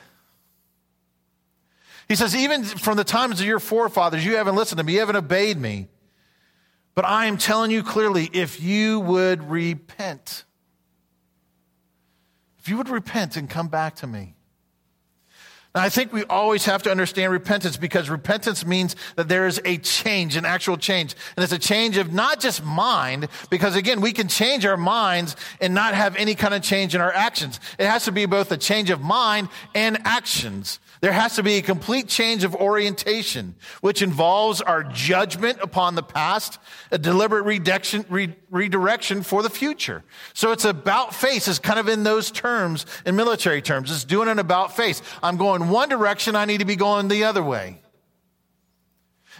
He 2.08 2.14
says, 2.14 2.36
Even 2.36 2.64
from 2.64 2.96
the 2.96 3.04
times 3.04 3.40
of 3.40 3.46
your 3.46 3.60
forefathers, 3.60 4.24
you 4.24 4.36
haven't 4.36 4.54
listened 4.54 4.78
to 4.78 4.84
me, 4.84 4.94
you 4.94 5.00
haven't 5.00 5.16
obeyed 5.16 5.58
me. 5.58 5.88
But 6.94 7.06
I 7.06 7.26
am 7.26 7.38
telling 7.38 7.70
you 7.70 7.82
clearly 7.82 8.28
if 8.32 8.60
you 8.60 9.00
would 9.00 9.50
repent, 9.50 10.44
if 12.62 12.68
you 12.68 12.76
would 12.76 12.88
repent 12.88 13.36
and 13.36 13.50
come 13.50 13.66
back 13.66 13.96
to 13.96 14.06
me. 14.06 14.34
Now, 15.74 15.80
I 15.80 15.88
think 15.88 16.12
we 16.12 16.22
always 16.24 16.66
have 16.66 16.82
to 16.84 16.90
understand 16.90 17.32
repentance 17.32 17.76
because 17.76 18.08
repentance 18.08 18.64
means 18.64 18.94
that 19.16 19.28
there 19.28 19.46
is 19.46 19.60
a 19.64 19.78
change, 19.78 20.36
an 20.36 20.44
actual 20.44 20.76
change. 20.76 21.16
And 21.36 21.42
it's 21.42 21.52
a 21.52 21.58
change 21.58 21.96
of 21.96 22.12
not 22.12 22.40
just 22.40 22.62
mind, 22.62 23.28
because 23.50 23.74
again, 23.74 24.00
we 24.00 24.12
can 24.12 24.28
change 24.28 24.64
our 24.66 24.76
minds 24.76 25.34
and 25.60 25.74
not 25.74 25.94
have 25.94 26.14
any 26.16 26.34
kind 26.34 26.54
of 26.54 26.62
change 26.62 26.94
in 26.94 27.00
our 27.00 27.12
actions. 27.12 27.58
It 27.78 27.86
has 27.86 28.04
to 28.04 28.12
be 28.12 28.26
both 28.26 28.52
a 28.52 28.58
change 28.58 28.90
of 28.90 29.00
mind 29.00 29.48
and 29.74 29.98
actions. 30.04 30.78
There 31.02 31.12
has 31.12 31.34
to 31.34 31.42
be 31.42 31.54
a 31.54 31.62
complete 31.62 32.06
change 32.06 32.44
of 32.44 32.54
orientation, 32.54 33.56
which 33.80 34.02
involves 34.02 34.60
our 34.60 34.84
judgment 34.84 35.58
upon 35.60 35.96
the 35.96 36.02
past, 36.02 36.60
a 36.92 36.96
deliberate 36.96 37.42
redirection, 37.42 38.06
re- 38.08 38.36
redirection 38.50 39.24
for 39.24 39.42
the 39.42 39.50
future. 39.50 40.04
So 40.32 40.52
it's 40.52 40.64
about 40.64 41.12
face, 41.12 41.48
is 41.48 41.58
kind 41.58 41.80
of 41.80 41.88
in 41.88 42.04
those 42.04 42.30
terms, 42.30 42.86
in 43.04 43.16
military 43.16 43.60
terms. 43.60 43.90
It's 43.90 44.04
doing 44.04 44.28
an 44.28 44.38
about 44.38 44.76
face. 44.76 45.02
I'm 45.24 45.36
going 45.38 45.70
one 45.70 45.88
direction, 45.88 46.36
I 46.36 46.44
need 46.44 46.58
to 46.58 46.64
be 46.64 46.76
going 46.76 47.08
the 47.08 47.24
other 47.24 47.42
way. 47.42 47.80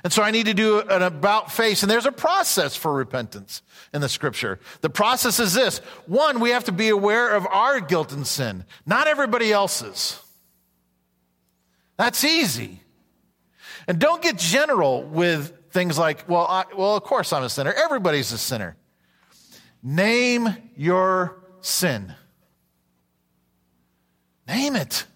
And 0.02 0.12
so 0.12 0.24
I 0.24 0.32
need 0.32 0.46
to 0.46 0.54
do 0.54 0.80
an 0.80 1.02
about 1.02 1.52
face. 1.52 1.84
And 1.84 1.90
there's 1.90 2.06
a 2.06 2.10
process 2.10 2.74
for 2.74 2.92
repentance 2.92 3.62
in 3.94 4.00
the 4.00 4.08
scripture. 4.08 4.58
The 4.80 4.90
process 4.90 5.38
is 5.38 5.54
this 5.54 5.78
one, 6.06 6.40
we 6.40 6.50
have 6.50 6.64
to 6.64 6.72
be 6.72 6.88
aware 6.88 7.30
of 7.30 7.46
our 7.46 7.78
guilt 7.78 8.10
and 8.10 8.26
sin, 8.26 8.64
not 8.84 9.06
everybody 9.06 9.52
else's. 9.52 10.18
That's 11.96 12.24
easy. 12.24 12.80
And 13.86 13.98
don't 13.98 14.22
get 14.22 14.38
general 14.38 15.02
with 15.02 15.52
things 15.70 15.98
like, 15.98 16.28
well, 16.28 16.46
I, 16.46 16.64
well, 16.76 16.96
of 16.96 17.02
course 17.02 17.32
I'm 17.32 17.42
a 17.42 17.48
sinner. 17.48 17.72
Everybody's 17.72 18.32
a 18.32 18.38
sinner. 18.38 18.76
Name 19.82 20.56
your 20.76 21.42
sin. 21.60 22.14
Name 24.46 24.76
it. 24.76 25.06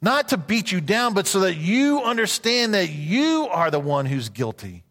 Not 0.00 0.30
to 0.30 0.36
beat 0.36 0.72
you 0.72 0.80
down, 0.80 1.14
but 1.14 1.26
so 1.26 1.40
that 1.40 1.54
you 1.54 2.02
understand 2.02 2.74
that 2.74 2.90
you 2.90 3.48
are 3.50 3.70
the 3.70 3.78
one 3.78 4.06
who's 4.06 4.28
guilty. 4.30 4.84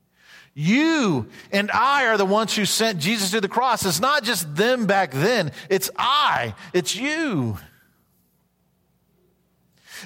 You 0.53 1.27
and 1.51 1.71
I 1.71 2.07
are 2.07 2.17
the 2.17 2.25
ones 2.25 2.55
who 2.55 2.65
sent 2.65 2.99
Jesus 2.99 3.31
to 3.31 3.41
the 3.41 3.47
cross. 3.47 3.85
It's 3.85 3.99
not 3.99 4.23
just 4.23 4.55
them 4.55 4.85
back 4.85 5.11
then, 5.11 5.51
it's 5.69 5.89
I, 5.97 6.55
it's 6.73 6.95
you. 6.95 7.57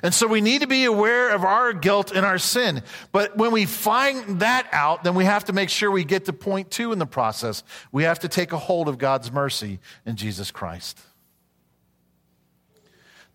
And 0.03 0.13
so 0.13 0.27
we 0.27 0.41
need 0.41 0.61
to 0.61 0.67
be 0.67 0.85
aware 0.85 1.29
of 1.29 1.43
our 1.43 1.73
guilt 1.73 2.11
and 2.11 2.25
our 2.25 2.37
sin. 2.37 2.83
But 3.11 3.37
when 3.37 3.51
we 3.51 3.65
find 3.65 4.41
that 4.41 4.67
out, 4.71 5.03
then 5.03 5.15
we 5.15 5.25
have 5.25 5.45
to 5.45 5.53
make 5.53 5.69
sure 5.69 5.89
we 5.91 6.03
get 6.03 6.25
to 6.25 6.33
point 6.33 6.71
two 6.71 6.91
in 6.91 6.99
the 6.99 7.05
process. 7.05 7.63
We 7.91 8.03
have 8.03 8.19
to 8.19 8.27
take 8.27 8.51
a 8.51 8.57
hold 8.57 8.87
of 8.87 8.97
God's 8.97 9.31
mercy 9.31 9.79
in 10.05 10.15
Jesus 10.15 10.51
Christ. 10.51 10.99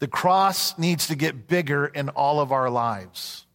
The 0.01 0.09
cross 0.09 0.79
needs 0.79 1.09
to 1.09 1.15
get 1.15 1.47
bigger 1.47 1.87
in 1.87 2.09
all 2.09 2.41
of 2.41 2.53
our 2.53 2.71
lives. 2.71 3.47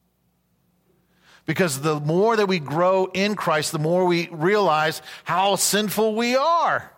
Because 1.46 1.82
the 1.82 2.00
more 2.00 2.36
that 2.36 2.48
we 2.48 2.60
grow 2.60 3.06
in 3.06 3.36
Christ, 3.36 3.72
the 3.72 3.80
more 3.80 4.06
we 4.06 4.30
realize 4.32 5.02
how 5.24 5.56
sinful 5.58 6.16
we 6.16 6.36
are. 6.36 6.92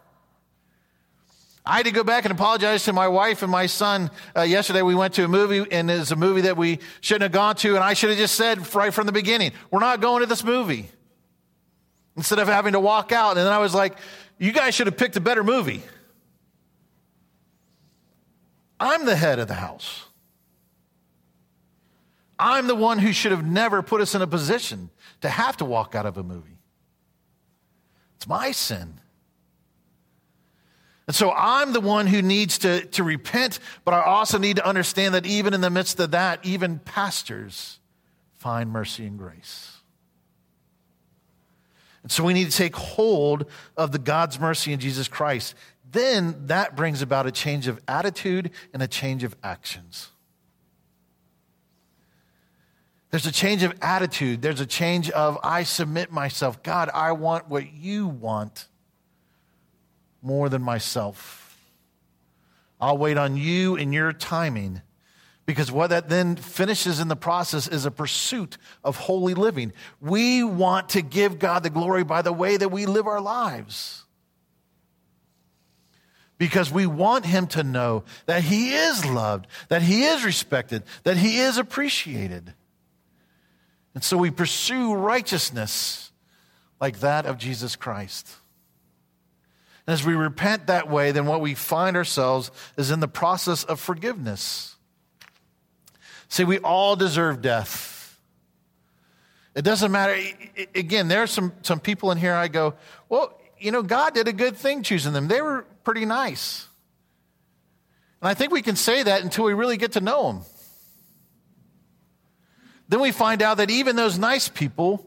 I 1.68 1.78
had 1.78 1.86
to 1.86 1.92
go 1.92 2.04
back 2.04 2.24
and 2.24 2.32
apologize 2.32 2.86
to 2.86 2.94
my 2.94 3.10
wife 3.10 3.42
and 3.42 3.52
my 3.52 3.66
son. 3.66 4.10
Uh, 4.36 4.44
yesterday 4.44 4.82
we 4.82 4.96
went 4.96 5.16
to 5.16 5.26
a 5.26 5.28
movie, 5.28 5.70
and 5.70 5.92
it's 5.92 6.12
a 6.12 6.16
movie 6.16 6.42
that 6.42 6.56
we 6.56 6.80
shouldn't 7.02 7.24
have 7.24 7.32
gone 7.34 7.56
to, 7.58 7.76
and 7.76 7.84
I 7.84 7.94
should 7.94 8.10
have 8.10 8.18
just 8.18 8.36
said 8.36 8.74
right 8.74 8.94
from 8.94 9.06
the 9.06 9.12
beginning, 9.12 9.52
we're 9.70 9.80
not 9.80 10.00
going 10.00 10.22
to 10.22 10.28
this 10.28 10.44
movie. 10.44 10.90
Instead 12.16 12.40
of 12.40 12.48
having 12.48 12.74
to 12.74 12.80
walk 12.80 13.12
out. 13.12 13.38
And 13.38 13.46
then 13.46 13.54
I 13.54 13.60
was 13.60 13.76
like, 13.76 13.98
you 14.40 14.52
guys 14.52 14.74
should 14.74 14.88
have 14.88 14.98
picked 14.98 15.18
a 15.18 15.20
better 15.20 15.44
movie. 15.44 15.84
I'm 18.80 19.06
the 19.06 19.16
head 19.16 19.38
of 19.38 19.48
the 19.48 19.54
house. 19.54 20.06
I'm 22.40 22.68
the 22.68 22.76
one 22.76 23.00
who 23.00 23.12
should 23.12 23.32
have 23.32 23.46
never 23.46 23.82
put 23.82 24.02
us 24.02 24.16
in 24.16 24.22
a 24.22 24.28
position 24.28 24.90
to 25.22 25.30
have 25.30 25.58
to 25.58 25.66
walk 25.66 25.96
out 25.96 26.06
of 26.06 26.18
a 26.18 26.24
movie. 26.24 26.60
It's 28.16 28.28
my 28.28 28.52
sin. 28.52 29.00
And 31.08 31.16
so 31.16 31.32
I'm 31.32 31.72
the 31.72 31.80
one 31.80 32.06
who 32.06 32.22
needs 32.22 32.58
to, 32.60 32.86
to 32.88 33.04
repent, 33.04 33.60
but 33.86 33.94
I 33.94 34.04
also 34.04 34.38
need 34.38 34.58
to 34.58 34.68
understand 34.68 35.16
that 35.16 35.26
even 35.26 35.54
in 35.54 35.62
the 35.62 35.70
midst 35.70 36.00
of 36.02 36.12
that, 36.12 36.46
even 36.46 36.80
pastors 36.80 37.80
find 38.36 38.70
mercy 38.70 39.06
and 39.06 39.18
grace. 39.18 39.78
And 42.04 42.12
so 42.12 42.24
we 42.24 42.34
need 42.34 42.50
to 42.50 42.56
take 42.56 42.76
hold 42.76 43.46
of 43.78 43.94
the 43.94 44.00
God's 44.00 44.40
mercy 44.40 44.74
in 44.74 44.80
Jesus 44.80 45.08
Christ. 45.08 45.56
Then 45.90 46.48
that 46.48 46.76
brings 46.76 47.02
about 47.02 47.26
a 47.26 47.32
change 47.32 47.68
of 47.68 47.80
attitude 47.88 48.52
and 48.74 48.84
a 48.84 48.88
change 48.88 49.24
of 49.24 49.36
actions. 49.44 50.10
There's 53.10 53.26
a 53.26 53.32
change 53.32 53.64
of 53.64 53.74
attitude. 53.82 54.42
There's 54.42 54.60
a 54.60 54.66
change 54.66 55.10
of, 55.10 55.38
I 55.42 55.64
submit 55.64 56.12
myself. 56.12 56.62
God, 56.64 56.90
I 56.94 57.14
want 57.14 57.48
what 57.48 57.74
you 57.74 58.08
want 58.08 58.68
more 60.28 60.50
than 60.50 60.62
myself. 60.62 61.58
I'll 62.80 62.98
wait 62.98 63.18
on 63.18 63.38
you 63.38 63.76
in 63.76 63.94
your 63.94 64.14
timing. 64.14 64.82
Because 65.48 65.72
what 65.72 65.92
that 65.92 66.10
then 66.10 66.36
finishes 66.36 67.00
in 67.00 67.08
the 67.08 67.16
process 67.16 67.70
is 67.70 67.86
a 67.86 67.92
pursuit 67.92 68.58
of 68.84 68.98
holy 68.98 69.34
living. 69.34 69.72
We 70.02 70.44
want 70.44 70.90
to 70.90 71.02
give 71.02 71.40
God 71.40 71.64
the 71.64 71.70
glory 71.70 72.04
by 72.04 72.22
the 72.22 72.34
way 72.34 72.58
that 72.58 72.70
we 72.70 72.86
live 72.86 73.08
our 73.08 73.22
lives. 73.22 74.04
Because 76.38 76.70
we 76.70 76.86
want 76.86 77.26
Him 77.26 77.48
to 77.48 77.64
know 77.64 78.04
that 78.26 78.44
He 78.44 78.74
is 78.74 79.06
loved, 79.06 79.48
that 79.70 79.82
He 79.82 80.04
is 80.04 80.26
respected, 80.26 80.84
that 81.04 81.18
He 81.18 81.40
is 81.40 81.58
appreciated. 81.58 82.54
And 83.96 84.04
so 84.04 84.18
we 84.18 84.30
pursue 84.30 84.94
righteousness 84.94 86.12
like 86.80 87.00
that 87.00 87.26
of 87.26 87.38
Jesus 87.38 87.76
Christ. 87.78 88.30
And 89.88 89.94
as 89.94 90.06
we 90.06 90.16
repent 90.16 90.68
that 90.68 90.90
way, 90.90 91.12
then 91.12 91.26
what 91.26 91.40
we 91.40 91.56
find 91.56 91.96
ourselves 91.96 92.52
is 92.76 92.92
in 92.92 93.00
the 93.00 93.08
process 93.08 93.64
of 93.64 93.80
forgiveness. 93.80 94.76
See, 96.28 96.44
we 96.44 96.60
all 96.60 96.98
deserve 96.98 97.42
death. 97.42 98.20
It 99.56 99.62
doesn't 99.62 99.92
matter. 99.92 100.20
Again, 100.76 101.08
there 101.08 101.24
are 101.24 101.28
some, 101.28 101.54
some 101.62 101.80
people 101.80 102.12
in 102.12 102.18
here 102.18 102.34
I 102.34 102.50
go, 102.50 102.74
well, 103.08 103.40
you 103.60 103.72
know, 103.72 103.82
God 103.82 104.14
did 104.14 104.28
a 104.28 104.34
good 104.34 104.58
thing 104.58 104.84
choosing 104.84 105.14
them. 105.14 105.30
They 105.30 105.42
were 105.42 105.66
pretty 105.86 106.06
nice. 106.06 106.68
And 108.22 108.28
I 108.28 108.34
think 108.34 108.52
we 108.52 108.62
can 108.62 108.76
say 108.76 109.04
that 109.04 109.24
until 109.24 109.46
we 109.46 109.54
really 109.54 109.78
get 109.78 109.94
to 109.94 110.02
know 110.02 110.28
them. 110.28 110.42
Then 112.90 113.00
we 113.00 113.12
find 113.12 113.42
out 113.42 113.58
that 113.58 113.72
even 113.72 113.96
those 113.96 114.20
nice 114.20 114.50
people 114.50 115.06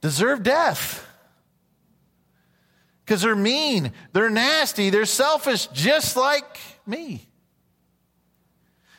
deserve 0.00 0.42
death 0.42 1.06
because 3.10 3.22
they're 3.22 3.34
mean, 3.34 3.90
they're 4.12 4.30
nasty, 4.30 4.88
they're 4.88 5.04
selfish, 5.04 5.66
just 5.72 6.16
like 6.16 6.60
me. 6.86 7.26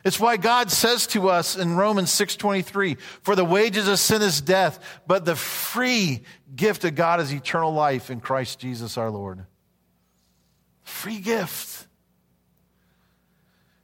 It's 0.04 0.20
why 0.20 0.36
God 0.36 0.70
says 0.70 1.08
to 1.08 1.30
us 1.30 1.56
in 1.56 1.78
Romans 1.78 2.12
6:23, 2.12 2.98
"For 3.24 3.38
the 3.38 3.46
wages 3.46 3.88
of 3.88 4.02
sin 4.02 4.22
is 4.22 4.42
death, 4.42 4.80
but 5.08 5.24
the 5.24 5.38
free 5.38 6.26
gift 6.54 6.84
of 6.84 6.94
God 6.94 7.22
is 7.22 7.34
eternal 7.34 7.74
life 7.74 8.10
in 8.10 8.20
Christ 8.20 8.60
Jesus 8.60 8.98
our 8.98 9.10
Lord." 9.10 9.46
Free 10.84 11.20
gift. 11.20 11.88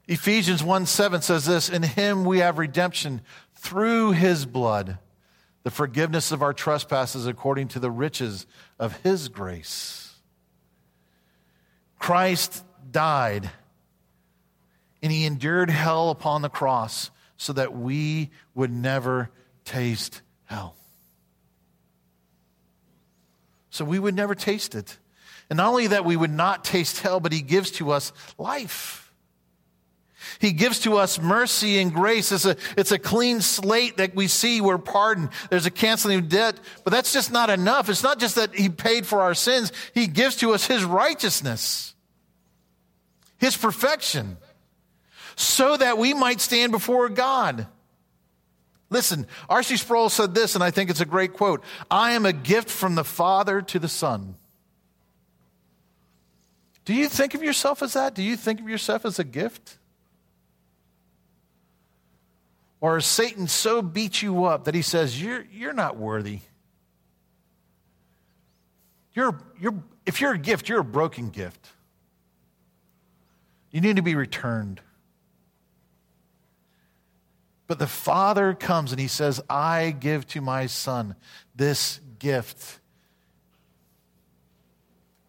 Ephesians 0.09 0.61
1 0.61 0.85
7 0.85 1.21
says 1.21 1.45
this 1.45 1.69
In 1.69 1.83
him 1.83 2.25
we 2.25 2.39
have 2.39 2.57
redemption 2.57 3.21
through 3.55 4.11
his 4.11 4.45
blood, 4.45 4.97
the 5.63 5.71
forgiveness 5.71 6.33
of 6.33 6.41
our 6.41 6.53
trespasses 6.53 7.25
according 7.25 7.69
to 7.69 7.79
the 7.79 7.91
riches 7.91 8.45
of 8.77 8.97
his 9.03 9.29
grace. 9.29 10.06
Christ 11.99 12.63
died 12.91 13.49
and 15.01 15.11
he 15.11 15.25
endured 15.25 15.69
hell 15.69 16.09
upon 16.09 16.41
the 16.41 16.49
cross 16.49 17.11
so 17.37 17.53
that 17.53 17.75
we 17.75 18.31
would 18.55 18.71
never 18.71 19.29
taste 19.63 20.21
hell. 20.45 20.75
So 23.69 23.85
we 23.85 23.99
would 23.99 24.15
never 24.15 24.33
taste 24.33 24.73
it. 24.73 24.97
And 25.49 25.57
not 25.57 25.69
only 25.69 25.87
that, 25.87 26.03
we 26.03 26.15
would 26.15 26.31
not 26.31 26.63
taste 26.63 27.01
hell, 27.01 27.19
but 27.19 27.31
he 27.31 27.41
gives 27.41 27.71
to 27.71 27.91
us 27.91 28.11
life. 28.37 29.06
He 30.39 30.51
gives 30.51 30.79
to 30.79 30.97
us 30.97 31.19
mercy 31.19 31.79
and 31.79 31.93
grace. 31.93 32.31
It's 32.31 32.45
a, 32.45 32.55
it's 32.77 32.91
a 32.91 32.99
clean 32.99 33.41
slate 33.41 33.97
that 33.97 34.15
we 34.15 34.27
see. 34.27 34.61
We're 34.61 34.77
pardoned. 34.77 35.29
There's 35.49 35.65
a 35.65 35.71
canceling 35.71 36.19
of 36.19 36.29
debt. 36.29 36.59
But 36.83 36.91
that's 36.91 37.13
just 37.13 37.31
not 37.31 37.49
enough. 37.49 37.89
It's 37.89 38.03
not 38.03 38.19
just 38.19 38.35
that 38.35 38.55
He 38.55 38.69
paid 38.69 39.05
for 39.05 39.21
our 39.21 39.33
sins. 39.33 39.71
He 39.93 40.07
gives 40.07 40.37
to 40.37 40.53
us 40.53 40.65
His 40.65 40.83
righteousness, 40.83 41.93
His 43.37 43.57
perfection, 43.57 44.37
so 45.35 45.77
that 45.77 45.97
we 45.97 46.13
might 46.13 46.41
stand 46.41 46.71
before 46.71 47.09
God. 47.09 47.67
Listen, 48.89 49.27
R.C. 49.49 49.77
Sproul 49.77 50.09
said 50.09 50.33
this, 50.33 50.55
and 50.55 50.63
I 50.63 50.71
think 50.71 50.89
it's 50.89 51.01
a 51.01 51.05
great 51.05 51.33
quote 51.33 51.63
I 51.91 52.11
am 52.11 52.25
a 52.25 52.33
gift 52.33 52.69
from 52.69 52.95
the 52.95 53.03
Father 53.03 53.61
to 53.61 53.79
the 53.79 53.89
Son. 53.89 54.35
Do 56.85 56.93
you 56.93 57.09
think 57.09 57.33
of 57.33 57.43
yourself 57.43 57.83
as 57.83 57.93
that? 57.93 58.15
Do 58.15 58.23
you 58.23 58.37
think 58.37 58.61
of 58.61 58.69
yourself 58.69 59.05
as 59.05 59.19
a 59.19 59.25
gift? 59.25 59.76
Or 62.79 63.01
Satan 63.01 63.47
so 63.47 63.81
beat 63.81 64.21
you 64.21 64.45
up 64.45 64.65
that 64.65 64.75
he 64.75 64.81
says, 64.81 65.21
You're, 65.21 65.45
you're 65.51 65.73
not 65.73 65.97
worthy. 65.97 66.41
You're, 69.13 69.39
you're, 69.59 69.83
if 70.05 70.21
you're 70.21 70.33
a 70.33 70.37
gift, 70.37 70.69
you're 70.69 70.81
a 70.81 70.83
broken 70.83 71.29
gift. 71.29 71.67
You 73.71 73.81
need 73.81 73.95
to 73.95 74.03
be 74.03 74.13
returned. 74.13 74.79
But 77.65 77.79
the 77.79 77.87
Father 77.87 78.53
comes 78.53 78.91
and 78.91 79.01
he 79.01 79.07
says, 79.07 79.41
I 79.49 79.91
give 79.91 80.25
to 80.27 80.41
my 80.41 80.67
Son 80.67 81.15
this 81.55 81.99
gift. 82.19 82.79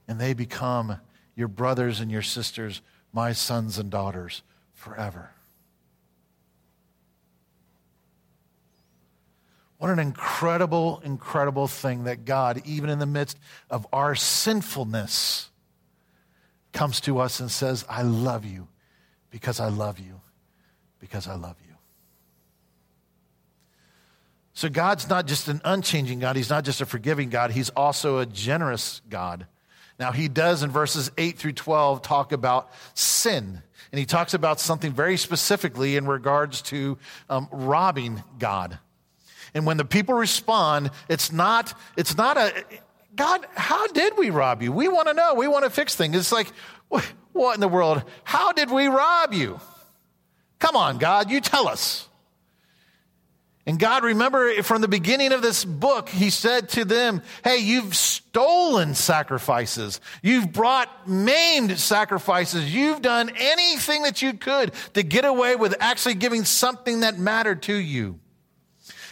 And 0.06 0.20
they 0.20 0.34
become 0.34 0.98
your 1.34 1.48
brothers 1.48 2.00
and 2.00 2.10
your 2.10 2.22
sisters, 2.22 2.80
my 3.12 3.32
sons 3.32 3.78
and 3.78 3.90
daughters 3.90 4.42
forever. 4.74 5.30
What 9.78 9.90
an 9.90 10.00
incredible, 10.00 11.00
incredible 11.04 11.68
thing 11.68 12.04
that 12.04 12.24
God, 12.24 12.60
even 12.64 12.90
in 12.90 12.98
the 12.98 13.06
midst 13.06 13.38
of 13.70 13.86
our 13.92 14.14
sinfulness, 14.16 15.50
comes 16.72 17.00
to 17.02 17.18
us 17.18 17.40
and 17.40 17.50
says, 17.50 17.84
I 17.88 18.02
love 18.02 18.44
you 18.44 18.68
because 19.30 19.60
I 19.60 19.68
love 19.68 19.98
you 20.00 20.20
because 21.00 21.28
I 21.28 21.34
love 21.34 21.56
you. 21.66 21.74
So 24.52 24.68
God's 24.68 25.08
not 25.08 25.28
just 25.28 25.46
an 25.46 25.60
unchanging 25.64 26.18
God, 26.18 26.34
He's 26.34 26.50
not 26.50 26.64
just 26.64 26.80
a 26.80 26.86
forgiving 26.86 27.30
God, 27.30 27.52
He's 27.52 27.70
also 27.70 28.18
a 28.18 28.26
generous 28.26 29.00
God. 29.08 29.46
Now, 30.00 30.10
He 30.10 30.26
does 30.26 30.64
in 30.64 30.70
verses 30.70 31.12
8 31.16 31.38
through 31.38 31.52
12 31.52 32.02
talk 32.02 32.32
about 32.32 32.70
sin. 32.94 33.62
And 33.92 33.98
He 33.98 34.04
talks 34.04 34.34
about 34.34 34.58
something 34.58 34.92
very 34.92 35.16
specifically 35.16 35.96
in 35.96 36.06
regards 36.06 36.62
to 36.62 36.98
um, 37.30 37.48
robbing 37.52 38.24
God. 38.40 38.78
And 39.54 39.66
when 39.66 39.76
the 39.76 39.84
people 39.84 40.14
respond, 40.14 40.90
it's 41.08 41.32
not, 41.32 41.74
it's 41.96 42.16
not 42.16 42.36
a, 42.36 42.64
God, 43.14 43.46
how 43.54 43.86
did 43.88 44.16
we 44.16 44.30
rob 44.30 44.62
you? 44.62 44.72
We 44.72 44.88
want 44.88 45.08
to 45.08 45.14
know. 45.14 45.34
We 45.34 45.48
want 45.48 45.64
to 45.64 45.70
fix 45.70 45.94
things. 45.94 46.16
It's 46.16 46.32
like, 46.32 46.48
what 47.32 47.54
in 47.54 47.60
the 47.60 47.68
world? 47.68 48.02
How 48.24 48.52
did 48.52 48.70
we 48.70 48.86
rob 48.86 49.32
you? 49.32 49.60
Come 50.58 50.76
on, 50.76 50.98
God, 50.98 51.30
you 51.30 51.40
tell 51.40 51.68
us. 51.68 52.08
And 53.68 53.78
God, 53.78 54.02
remember 54.02 54.62
from 54.62 54.80
the 54.80 54.88
beginning 54.88 55.32
of 55.32 55.42
this 55.42 55.62
book, 55.62 56.08
He 56.08 56.30
said 56.30 56.70
to 56.70 56.86
them, 56.86 57.20
Hey, 57.44 57.58
you've 57.58 57.94
stolen 57.94 58.94
sacrifices. 58.94 60.00
You've 60.22 60.52
brought 60.52 61.06
maimed 61.06 61.78
sacrifices. 61.78 62.74
You've 62.74 63.02
done 63.02 63.30
anything 63.36 64.04
that 64.04 64.22
you 64.22 64.32
could 64.32 64.72
to 64.94 65.02
get 65.02 65.26
away 65.26 65.54
with 65.54 65.74
actually 65.80 66.14
giving 66.14 66.44
something 66.44 67.00
that 67.00 67.18
mattered 67.18 67.62
to 67.64 67.74
you. 67.74 68.18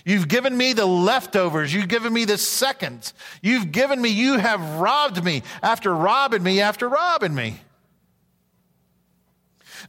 You've 0.07 0.29
given 0.29 0.57
me 0.57 0.73
the 0.73 0.87
leftovers. 0.87 1.75
You've 1.75 1.89
given 1.89 2.13
me 2.13 2.25
the 2.25 2.39
seconds. 2.39 3.13
You've 3.43 3.73
given 3.73 4.01
me, 4.01 4.09
you 4.09 4.39
have 4.39 4.79
robbed 4.79 5.23
me 5.25 5.43
after 5.65 5.93
robbing 5.93 6.45
me 6.45 6.61
after 6.61 6.89
robbing 6.89 7.35
me. 7.35 7.59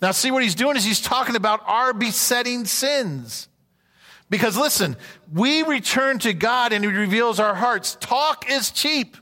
Now, 0.01 0.09
see 0.11 0.31
what 0.31 0.41
he's 0.41 0.55
doing 0.55 0.75
is 0.75 0.83
he's 0.83 1.01
talking 1.01 1.35
about 1.35 1.61
our 1.67 1.93
besetting 1.93 2.65
sins. 2.65 3.47
Because 4.27 4.57
listen, 4.57 4.97
we 5.31 5.61
return 5.61 6.17
to 6.19 6.33
God 6.33 6.73
and 6.73 6.83
he 6.83 6.89
reveals 6.89 7.39
our 7.39 7.53
hearts. 7.53 7.95
Talk 7.99 8.49
is 8.49 8.71
cheap. 8.71 9.17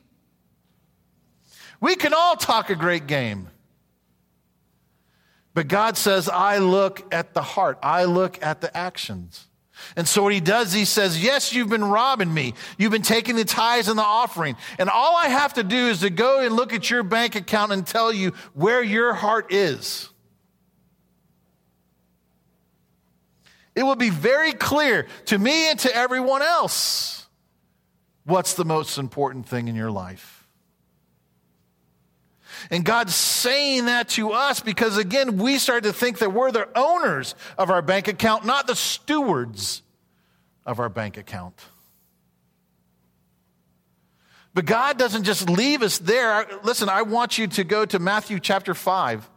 We 1.81 1.97
can 1.97 2.13
all 2.13 2.37
talk 2.37 2.69
a 2.69 2.75
great 2.75 3.05
game. 3.05 3.49
But 5.53 5.67
God 5.67 5.97
says, 5.97 6.29
I 6.29 6.59
look 6.59 7.13
at 7.13 7.33
the 7.33 7.41
heart, 7.41 7.79
I 7.83 8.05
look 8.05 8.41
at 8.41 8.61
the 8.61 8.75
actions. 8.75 9.47
And 9.95 10.07
so 10.07 10.23
what 10.23 10.33
he 10.33 10.39
does, 10.39 10.73
he 10.73 10.85
says, 10.85 11.21
Yes, 11.21 11.53
you've 11.53 11.69
been 11.69 11.83
robbing 11.83 12.33
me. 12.33 12.53
You've 12.77 12.91
been 12.91 13.01
taking 13.01 13.35
the 13.35 13.45
tithes 13.45 13.87
and 13.87 13.97
the 13.97 14.03
offering. 14.03 14.55
And 14.79 14.89
all 14.89 15.15
I 15.15 15.27
have 15.27 15.53
to 15.55 15.63
do 15.63 15.87
is 15.87 16.01
to 16.01 16.09
go 16.09 16.41
and 16.41 16.55
look 16.55 16.73
at 16.73 16.89
your 16.89 17.03
bank 17.03 17.35
account 17.35 17.71
and 17.71 17.85
tell 17.85 18.11
you 18.11 18.33
where 18.53 18.83
your 18.83 19.13
heart 19.13 19.53
is. 19.53 20.09
It 23.75 23.83
will 23.83 23.95
be 23.95 24.09
very 24.09 24.53
clear 24.53 25.07
to 25.25 25.37
me 25.37 25.69
and 25.69 25.79
to 25.79 25.93
everyone 25.95 26.41
else 26.41 27.27
what's 28.23 28.53
the 28.55 28.65
most 28.65 28.97
important 28.97 29.47
thing 29.47 29.67
in 29.67 29.75
your 29.75 29.91
life. 29.91 30.34
And 32.69 32.83
God's 32.83 33.15
saying 33.15 33.85
that 33.85 34.09
to 34.09 34.31
us 34.31 34.59
because, 34.59 34.97
again, 34.97 35.37
we 35.37 35.57
start 35.57 35.83
to 35.83 35.93
think 35.93 36.19
that 36.19 36.33
we're 36.33 36.51
the 36.51 36.67
owners 36.77 37.35
of 37.57 37.69
our 37.69 37.81
bank 37.81 38.07
account, 38.07 38.45
not 38.45 38.67
the 38.67 38.75
stewards 38.75 39.81
of 40.65 40.79
our 40.79 40.89
bank 40.89 41.17
account. 41.17 41.59
But 44.53 44.65
God 44.65 44.97
doesn't 44.97 45.23
just 45.23 45.49
leave 45.49 45.81
us 45.81 45.97
there. 45.97 46.47
Listen, 46.63 46.87
I 46.87 47.01
want 47.01 47.37
you 47.37 47.47
to 47.47 47.63
go 47.63 47.85
to 47.85 47.99
Matthew 47.99 48.39
chapter 48.39 48.73
5. 48.73 49.29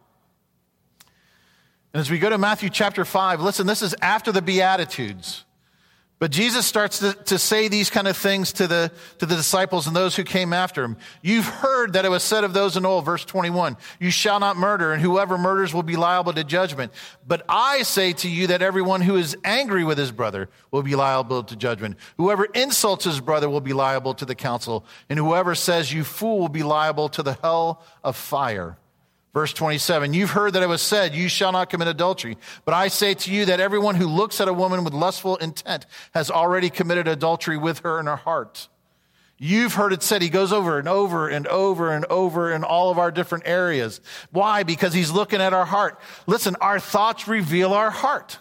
And 1.92 2.00
as 2.00 2.10
we 2.10 2.18
go 2.18 2.30
to 2.30 2.38
Matthew 2.38 2.70
chapter 2.70 3.04
5, 3.04 3.40
listen, 3.40 3.66
this 3.66 3.82
is 3.82 3.94
after 4.00 4.30
the 4.30 4.42
Beatitudes. 4.42 5.44
But 6.20 6.32
Jesus 6.32 6.66
starts 6.66 6.98
to, 6.98 7.12
to, 7.12 7.38
say 7.38 7.68
these 7.68 7.90
kind 7.90 8.08
of 8.08 8.16
things 8.16 8.52
to 8.54 8.66
the, 8.66 8.90
to 9.18 9.26
the 9.26 9.36
disciples 9.36 9.86
and 9.86 9.94
those 9.94 10.16
who 10.16 10.24
came 10.24 10.52
after 10.52 10.82
him. 10.82 10.96
You've 11.22 11.46
heard 11.46 11.92
that 11.92 12.04
it 12.04 12.08
was 12.08 12.24
said 12.24 12.42
of 12.42 12.52
those 12.52 12.76
in 12.76 12.84
old, 12.84 13.04
verse 13.04 13.24
21, 13.24 13.76
you 14.00 14.10
shall 14.10 14.40
not 14.40 14.56
murder, 14.56 14.92
and 14.92 15.00
whoever 15.00 15.38
murders 15.38 15.72
will 15.72 15.84
be 15.84 15.94
liable 15.94 16.32
to 16.32 16.42
judgment. 16.42 16.92
But 17.24 17.44
I 17.48 17.82
say 17.84 18.14
to 18.14 18.28
you 18.28 18.48
that 18.48 18.62
everyone 18.62 19.00
who 19.00 19.14
is 19.14 19.36
angry 19.44 19.84
with 19.84 19.96
his 19.96 20.10
brother 20.10 20.48
will 20.72 20.82
be 20.82 20.96
liable 20.96 21.44
to 21.44 21.54
judgment. 21.54 21.96
Whoever 22.16 22.46
insults 22.46 23.04
his 23.04 23.20
brother 23.20 23.48
will 23.48 23.60
be 23.60 23.72
liable 23.72 24.14
to 24.14 24.24
the 24.24 24.34
council, 24.34 24.84
and 25.08 25.20
whoever 25.20 25.54
says 25.54 25.92
you 25.92 26.02
fool 26.02 26.40
will 26.40 26.48
be 26.48 26.64
liable 26.64 27.08
to 27.10 27.22
the 27.22 27.34
hell 27.34 27.84
of 28.02 28.16
fire. 28.16 28.76
Verse 29.38 29.52
27, 29.52 30.14
you've 30.14 30.32
heard 30.32 30.54
that 30.54 30.64
it 30.64 30.68
was 30.68 30.82
said, 30.82 31.14
you 31.14 31.28
shall 31.28 31.52
not 31.52 31.70
commit 31.70 31.86
adultery. 31.86 32.36
But 32.64 32.74
I 32.74 32.88
say 32.88 33.14
to 33.14 33.32
you 33.32 33.44
that 33.44 33.60
everyone 33.60 33.94
who 33.94 34.08
looks 34.08 34.40
at 34.40 34.48
a 34.48 34.52
woman 34.52 34.82
with 34.82 34.92
lustful 34.92 35.36
intent 35.36 35.86
has 36.12 36.28
already 36.28 36.70
committed 36.70 37.06
adultery 37.06 37.56
with 37.56 37.78
her 37.84 38.00
in 38.00 38.06
her 38.06 38.16
heart. 38.16 38.68
You've 39.38 39.74
heard 39.74 39.92
it 39.92 40.02
said, 40.02 40.22
he 40.22 40.28
goes 40.28 40.52
over 40.52 40.80
and 40.80 40.88
over 40.88 41.28
and 41.28 41.46
over 41.46 41.92
and 41.92 42.04
over 42.06 42.52
in 42.52 42.64
all 42.64 42.90
of 42.90 42.98
our 42.98 43.12
different 43.12 43.46
areas. 43.46 44.00
Why? 44.32 44.64
Because 44.64 44.92
he's 44.92 45.12
looking 45.12 45.40
at 45.40 45.52
our 45.52 45.66
heart. 45.66 46.00
Listen, 46.26 46.56
our 46.60 46.80
thoughts 46.80 47.28
reveal 47.28 47.74
our 47.74 47.90
heart. 47.92 48.40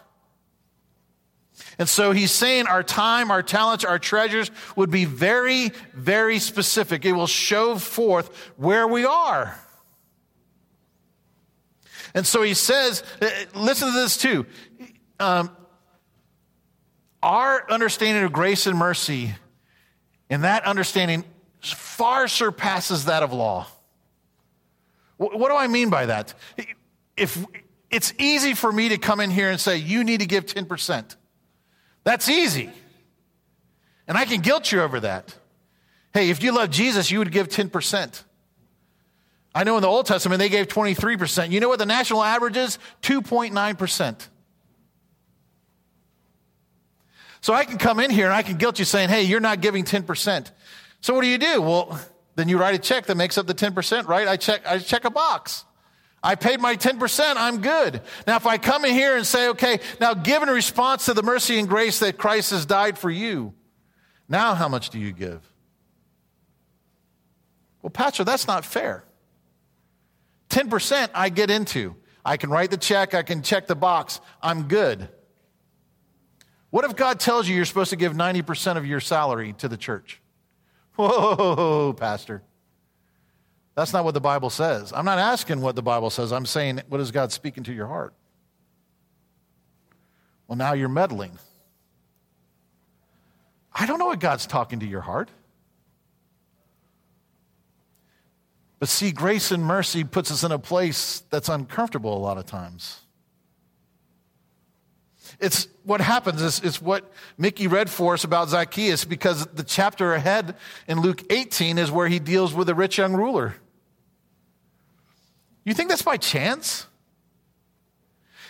And 1.78 1.88
so 1.88 2.12
he's 2.12 2.32
saying 2.32 2.66
our 2.66 2.82
time, 2.82 3.30
our 3.30 3.44
talents, 3.44 3.86
our 3.86 4.00
treasures 4.00 4.50
would 4.76 4.90
be 4.90 5.06
very, 5.06 5.74
very 5.94 6.40
specific. 6.40 7.06
It 7.06 7.12
will 7.12 7.28
show 7.28 7.78
forth 7.78 8.36
where 8.56 8.88
we 8.88 9.06
are. 9.06 9.60
And 12.18 12.26
so 12.26 12.42
he 12.42 12.56
says, 12.56 13.04
uh, 13.22 13.30
listen 13.54 13.90
to 13.90 13.94
this 13.94 14.18
too. 14.18 14.48
Um, 15.20 15.56
our 17.22 17.70
understanding 17.70 18.24
of 18.24 18.34
grace 18.34 18.66
and 18.66 18.76
mercy, 18.76 19.36
and 20.28 20.44
that 20.44 20.64
understanding 20.64 21.26
far 21.62 22.28
surpasses 22.28 23.06
that 23.06 23.22
of 23.22 23.34
law. 23.34 23.68
What 25.18 25.50
do 25.50 25.56
I 25.56 25.68
mean 25.68 25.92
by 25.92 26.08
that? 26.08 26.34
If 27.16 27.46
it's 27.92 28.12
easy 28.18 28.56
for 28.56 28.72
me 28.72 28.90
to 28.90 28.98
come 28.98 29.20
in 29.20 29.30
here 29.30 29.52
and 29.52 29.60
say, 29.60 29.78
you 29.78 30.04
need 30.04 30.22
to 30.22 30.26
give 30.26 30.48
10%. 30.48 31.16
That's 32.04 32.30
easy. 32.30 32.72
And 34.08 34.18
I 34.18 34.26
can 34.26 34.42
guilt 34.42 34.72
you 34.72 34.82
over 34.82 35.02
that. 35.02 35.36
Hey, 36.16 36.32
if 36.32 36.42
you 36.42 36.52
love 36.52 36.72
Jesus, 36.72 37.12
you 37.12 37.20
would 37.20 37.32
give 37.32 37.48
10%. 37.48 38.24
I 39.58 39.64
know 39.64 39.76
in 39.76 39.82
the 39.82 39.88
Old 39.88 40.06
Testament 40.06 40.38
they 40.38 40.50
gave 40.50 40.68
23%. 40.68 41.50
You 41.50 41.60
know 41.60 41.68
what 41.68 41.80
the 41.80 41.88
national 41.88 42.24
average 42.24 42.58
is? 42.58 42.78
2.9%. 43.02 44.28
So 47.42 47.56
I 47.56 47.66
can 47.66 47.80
come 47.80 48.00
in 48.00 48.12
here 48.12 48.26
and 48.26 48.36
I 48.36 48.44
can 48.44 48.58
guilt 48.58 48.78
you 48.78 48.86
saying, 48.86 49.10
hey, 49.10 49.24
you're 49.24 49.40
not 49.40 49.62
giving 49.62 49.84
10%. 49.84 50.52
So 51.02 51.16
what 51.16 51.22
do 51.22 51.28
you 51.28 51.40
do? 51.40 51.64
Well, 51.64 52.00
then 52.36 52.50
you 52.50 52.60
write 52.60 52.76
a 52.76 52.78
check 52.78 53.08
that 53.08 53.18
makes 53.18 53.36
up 53.36 53.48
the 53.48 53.56
10%, 53.56 54.08
right? 54.08 54.28
I 54.28 54.38
check, 54.38 54.62
I 54.64 54.78
check 54.78 55.06
a 55.06 55.10
box. 55.10 55.66
I 56.22 56.36
paid 56.36 56.60
my 56.60 56.76
10%, 56.76 57.34
I'm 57.36 57.62
good. 57.62 58.02
Now, 58.28 58.36
if 58.36 58.46
I 58.46 58.60
come 58.60 58.86
in 58.86 58.94
here 58.94 59.18
and 59.18 59.26
say, 59.26 59.50
okay, 59.50 59.80
now 60.00 60.14
give 60.14 60.44
in 60.44 60.50
response 60.50 61.06
to 61.06 61.16
the 61.16 61.24
mercy 61.24 61.58
and 61.58 61.68
grace 61.68 61.98
that 62.00 62.20
Christ 62.20 62.52
has 62.52 62.68
died 62.68 62.96
for 63.00 63.10
you, 63.10 63.56
now 64.30 64.54
how 64.54 64.68
much 64.68 64.92
do 64.92 65.00
you 65.00 65.12
give? 65.14 65.42
Well, 67.82 67.90
Pastor, 67.90 68.24
that's 68.24 68.46
not 68.46 68.64
fair. 68.64 69.04
10% 70.58 71.12
I 71.14 71.30
get 71.30 71.52
into. 71.52 71.96
I 72.26 72.38
can 72.38 72.50
write 72.50 72.72
the 72.72 72.78
check, 72.78 73.14
I 73.14 73.22
can 73.22 73.44
check 73.44 73.68
the 73.68 73.76
box, 73.76 74.20
I'm 74.42 74.68
good. 74.68 75.08
What 76.72 76.84
if 76.84 76.96
God 76.96 77.20
tells 77.20 77.48
you 77.48 77.56
you're 77.56 77.64
supposed 77.64 77.92
to 77.92 77.96
give 77.96 78.14
90% 78.14 78.76
of 78.76 78.86
your 78.86 79.00
salary 79.00 79.54
to 79.60 79.68
the 79.68 79.78
church? 79.78 80.20
Whoa, 80.96 81.94
Pastor. 81.98 82.42
That's 83.76 83.94
not 83.94 84.04
what 84.04 84.16
the 84.16 84.20
Bible 84.20 84.50
says. 84.50 84.92
I'm 84.92 85.06
not 85.06 85.20
asking 85.20 85.62
what 85.62 85.76
the 85.76 85.84
Bible 85.84 86.10
says. 86.10 86.34
I'm 86.34 86.48
saying, 86.48 86.82
what 86.90 87.00
is 87.00 87.12
God 87.12 87.32
speaking 87.32 87.64
to 87.66 87.74
your 87.74 87.86
heart? 87.86 88.16
Well, 90.48 90.58
now 90.58 90.74
you're 90.74 90.90
meddling. 90.90 91.38
I 93.72 93.86
don't 93.86 94.00
know 94.00 94.08
what 94.08 94.20
God's 94.20 94.48
talking 94.48 94.80
to 94.80 94.88
your 94.88 95.02
heart. 95.02 95.30
But 98.80 98.90
see, 98.90 99.12
grace 99.12 99.52
and 99.52 99.64
mercy 99.64 100.04
puts 100.04 100.32
us 100.32 100.44
in 100.44 100.52
a 100.52 100.60
place 100.60 101.24
that's 101.30 101.50
uncomfortable 101.50 102.16
a 102.16 102.20
lot 102.20 102.38
of 102.38 102.46
times. 102.46 103.00
It's 105.40 105.68
what 105.84 106.02
happens 106.02 106.42
is, 106.42 106.60
is 106.62 106.82
what 106.82 107.12
Mickey 107.38 107.68
read 107.68 107.90
for 107.90 108.14
us 108.14 108.24
about 108.24 108.50
Zacchaeus 108.50 109.06
because 109.06 109.46
the 109.48 109.64
chapter 109.64 110.14
ahead 110.14 110.56
in 110.88 111.02
Luke 111.02 111.24
18 111.32 111.78
is 111.78 111.92
where 111.92 112.08
he 112.08 112.20
deals 112.20 112.54
with 112.54 112.68
the 112.68 112.76
rich 112.76 112.98
young 112.98 113.14
ruler. 113.14 113.56
You 115.64 115.74
think 115.74 115.90
that's 115.90 116.02
by 116.02 116.18
chance? 116.18 116.88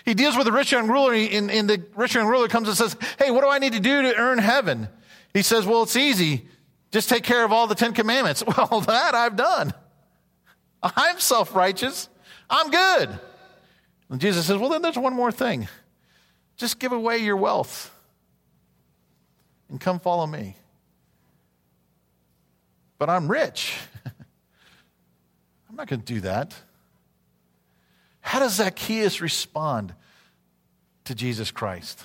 He 0.06 0.14
deals 0.14 0.38
with 0.38 0.46
the 0.46 0.52
rich 0.52 0.72
young 0.72 0.88
ruler, 0.88 1.14
and, 1.14 1.52
and 1.52 1.70
the 1.70 1.84
rich 1.96 2.16
young 2.16 2.28
ruler 2.28 2.48
comes 2.48 2.70
and 2.70 2.78
says, 2.78 2.96
Hey, 3.20 3.32
what 3.32 3.42
do 3.42 3.50
I 3.50 3.60
need 3.60 3.74
to 3.74 3.80
do 3.80 4.04
to 4.04 4.16
earn 4.16 4.38
heaven? 4.38 4.88
He 5.34 5.42
says, 5.42 5.66
Well, 5.66 5.84
it's 5.84 5.98
easy. 5.98 6.48
Just 6.92 7.10
take 7.10 7.24
care 7.24 7.44
of 7.44 7.52
all 7.52 7.68
the 7.68 7.76
Ten 7.76 7.94
Commandments. 7.94 8.44
Well, 8.58 8.82
that 8.82 9.16
I've 9.16 9.36
done. 9.36 9.74
I'm 10.82 11.20
self 11.20 11.56
righteous. 11.56 12.10
I'm 12.50 12.70
good. 12.70 13.20
And 14.10 14.22
Jesus 14.22 14.46
says, 14.46 14.58
Well, 14.58 14.70
then 14.70 14.82
there's 14.82 14.98
one 14.98 15.14
more 15.14 15.32
thing. 15.32 15.68
Just 16.56 16.80
give 16.80 16.92
away 16.92 17.20
your 17.20 17.38
wealth 17.38 17.94
and 19.70 19.80
come 19.80 20.00
follow 20.00 20.26
me. 20.26 20.56
But 22.98 23.10
I'm 23.10 23.30
rich. 23.30 23.78
I'm 25.70 25.76
not 25.76 25.88
going 25.88 26.02
to 26.02 26.14
do 26.14 26.22
that. 26.22 26.56
How 28.22 28.40
does 28.40 28.56
Zacchaeus 28.56 29.22
respond 29.22 29.94
to 31.06 31.14
Jesus 31.14 31.52
Christ? 31.52 32.04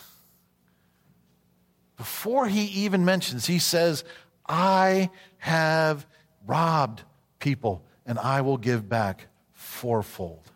Before 1.97 2.47
he 2.47 2.65
even 2.85 3.05
mentions, 3.05 3.47
he 3.47 3.59
says, 3.59 4.05
I 4.47 5.11
have 5.39 6.07
robbed 6.47 7.03
people 7.39 7.85
and 8.07 8.19
I 8.19 8.41
will 8.41 8.59
give 8.59 8.89
back 8.89 9.29
fourfold. 9.53 10.51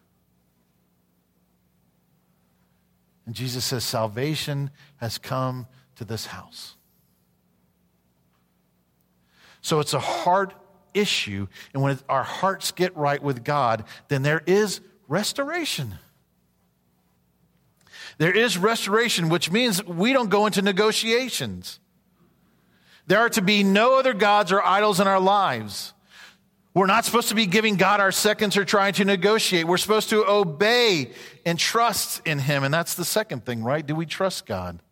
And 3.27 3.35
Jesus 3.35 3.65
says, 3.65 3.85
Salvation 3.85 4.71
has 4.97 5.19
come 5.19 5.67
to 5.97 6.05
this 6.05 6.27
house. 6.27 6.77
So 9.61 9.81
it's 9.81 9.95
a 9.95 9.99
heart 9.99 10.55
issue. 10.95 11.49
And 11.75 11.83
when 11.83 11.99
our 12.09 12.23
hearts 12.23 12.71
get 12.71 12.97
right 12.97 13.23
with 13.23 13.45
God, 13.45 13.85
then 14.09 14.23
there 14.23 14.43
is 14.47 14.81
restoration. 15.09 15.97
There 18.19 18.35
is 18.35 18.57
restoration, 18.57 19.29
which 19.29 19.51
means 19.51 19.85
we 19.85 20.13
don't 20.13 20.31
go 20.31 20.47
into 20.47 20.63
negotiations. 20.63 21.81
There 23.07 23.19
are 23.19 23.29
to 23.31 23.43
be 23.43 23.63
no 23.63 23.99
other 23.99 24.15
gods 24.15 24.53
or 24.53 24.65
idols 24.65 25.01
in 25.01 25.07
our 25.07 25.21
lives. 25.21 25.93
We're 26.77 26.85
not 26.85 27.07
supposed 27.07 27.31
to 27.31 27.35
be 27.35 27.47
giving 27.47 27.77
God 27.77 28.01
our 28.01 28.13
seconds 28.13 28.55
or 28.59 28.67
trying 28.67 28.93
to 28.95 29.07
negotiate. 29.07 29.67
We're 29.67 29.79
supposed 29.79 30.11
to 30.11 30.27
obey 30.27 31.11
and 31.47 31.59
trust 31.59 32.21
in 32.27 32.39
Him. 32.39 32.65
And 32.65 32.75
that's 32.75 32.93
the 32.93 33.05
second 33.05 33.47
thing, 33.47 33.65
right? 33.65 33.85
Do 33.85 33.95
we 33.95 34.05
trust 34.05 34.45
God? 34.45 34.83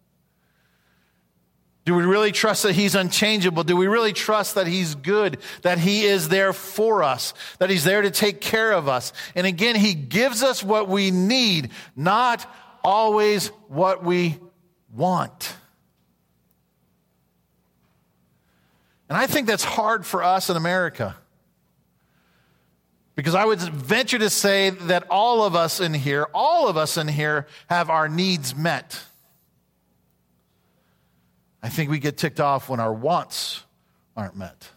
Do 1.84 1.94
we 1.94 2.04
really 2.04 2.32
trust 2.32 2.62
that 2.62 2.74
He's 2.74 2.94
unchangeable? 2.94 3.64
Do 3.64 3.76
we 3.76 3.86
really 3.86 4.14
trust 4.14 4.54
that 4.54 4.66
He's 4.66 4.94
good, 4.94 5.36
that 5.60 5.76
He 5.76 6.04
is 6.04 6.30
there 6.30 6.54
for 6.54 7.02
us, 7.02 7.34
that 7.58 7.68
He's 7.68 7.84
there 7.84 8.00
to 8.00 8.10
take 8.10 8.40
care 8.40 8.72
of 8.72 8.88
us? 8.88 9.12
And 9.34 9.46
again, 9.46 9.76
He 9.76 9.92
gives 9.92 10.42
us 10.42 10.64
what 10.64 10.88
we 10.88 11.10
need, 11.10 11.70
not 11.94 12.50
always 12.82 13.48
what 13.68 14.02
we 14.02 14.38
want. 14.90 15.54
And 19.10 19.18
I 19.18 19.26
think 19.26 19.46
that's 19.46 19.64
hard 19.64 20.06
for 20.06 20.22
us 20.22 20.48
in 20.48 20.56
America. 20.56 21.16
Because 23.14 23.34
I 23.34 23.44
would 23.44 23.60
venture 23.60 24.18
to 24.18 24.30
say 24.30 24.70
that 24.70 25.06
all 25.08 25.44
of 25.44 25.54
us 25.54 25.80
in 25.80 25.94
here, 25.94 26.26
all 26.34 26.68
of 26.68 26.76
us 26.76 26.96
in 26.96 27.06
here 27.06 27.46
have 27.68 27.88
our 27.90 28.08
needs 28.08 28.56
met. 28.56 29.00
I 31.62 31.68
think 31.68 31.90
we 31.90 31.98
get 31.98 32.16
ticked 32.16 32.40
off 32.40 32.68
when 32.68 32.80
our 32.80 32.92
wants 32.92 33.62
aren't 34.16 34.36
met. 34.36 34.68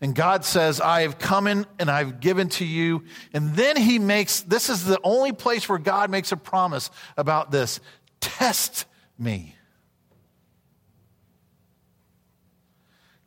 And 0.00 0.16
God 0.16 0.44
says, 0.44 0.80
I 0.80 1.02
have 1.02 1.18
come 1.18 1.46
in 1.46 1.64
and 1.78 1.88
I've 1.88 2.18
given 2.18 2.48
to 2.50 2.64
you. 2.64 3.04
And 3.32 3.54
then 3.54 3.76
he 3.76 4.00
makes, 4.00 4.40
this 4.40 4.68
is 4.68 4.84
the 4.84 4.98
only 5.04 5.32
place 5.32 5.68
where 5.68 5.78
God 5.78 6.10
makes 6.10 6.32
a 6.32 6.36
promise 6.36 6.90
about 7.16 7.52
this 7.52 7.78
test 8.20 8.86
me. 9.16 9.54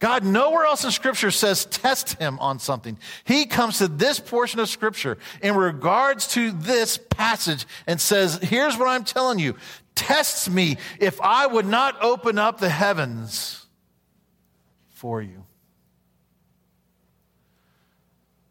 God 0.06 0.24
nowhere 0.24 0.66
else 0.66 0.84
in 0.84 0.92
Scripture 0.92 1.32
says 1.32 1.66
test 1.66 2.20
him 2.20 2.38
on 2.38 2.60
something. 2.60 3.00
He 3.24 3.48
comes 3.48 3.80
to 3.80 3.88
this 3.88 4.20
portion 4.20 4.60
of 4.60 4.70
Scripture 4.70 5.18
in 5.42 5.56
regards 5.56 6.28
to 6.34 6.52
this 6.52 7.00
passage 7.10 7.66
and 7.88 8.00
says, 8.00 8.38
Here's 8.40 8.78
what 8.78 8.88
I'm 8.88 9.04
telling 9.04 9.40
you 9.40 9.56
test 9.96 10.48
me 10.48 10.78
if 11.00 11.20
I 11.22 11.48
would 11.48 11.66
not 11.66 12.04
open 12.04 12.38
up 12.38 12.60
the 12.60 12.70
heavens 12.70 13.66
for 14.90 15.24
you. 15.24 15.44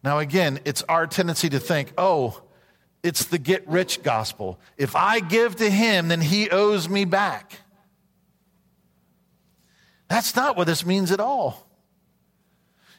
Now, 0.03 0.19
again, 0.19 0.59
it's 0.65 0.83
our 0.83 1.07
tendency 1.07 1.51
to 1.51 1.61
think, 1.61 1.93
oh, 1.97 2.43
it's 3.05 3.27
the 3.27 3.39
get 3.39 3.69
rich 3.69 4.03
gospel. 4.03 4.59
If 4.77 4.97
I 4.97 5.21
give 5.21 5.55
to 5.57 5.71
him, 5.71 6.09
then 6.09 6.21
he 6.21 6.51
owes 6.51 6.89
me 6.89 7.05
back. 7.05 7.61
That's 10.09 10.37
not 10.37 10.57
what 10.57 10.67
this 10.67 10.85
means 10.85 11.13
at 11.13 11.21
all. 11.21 11.67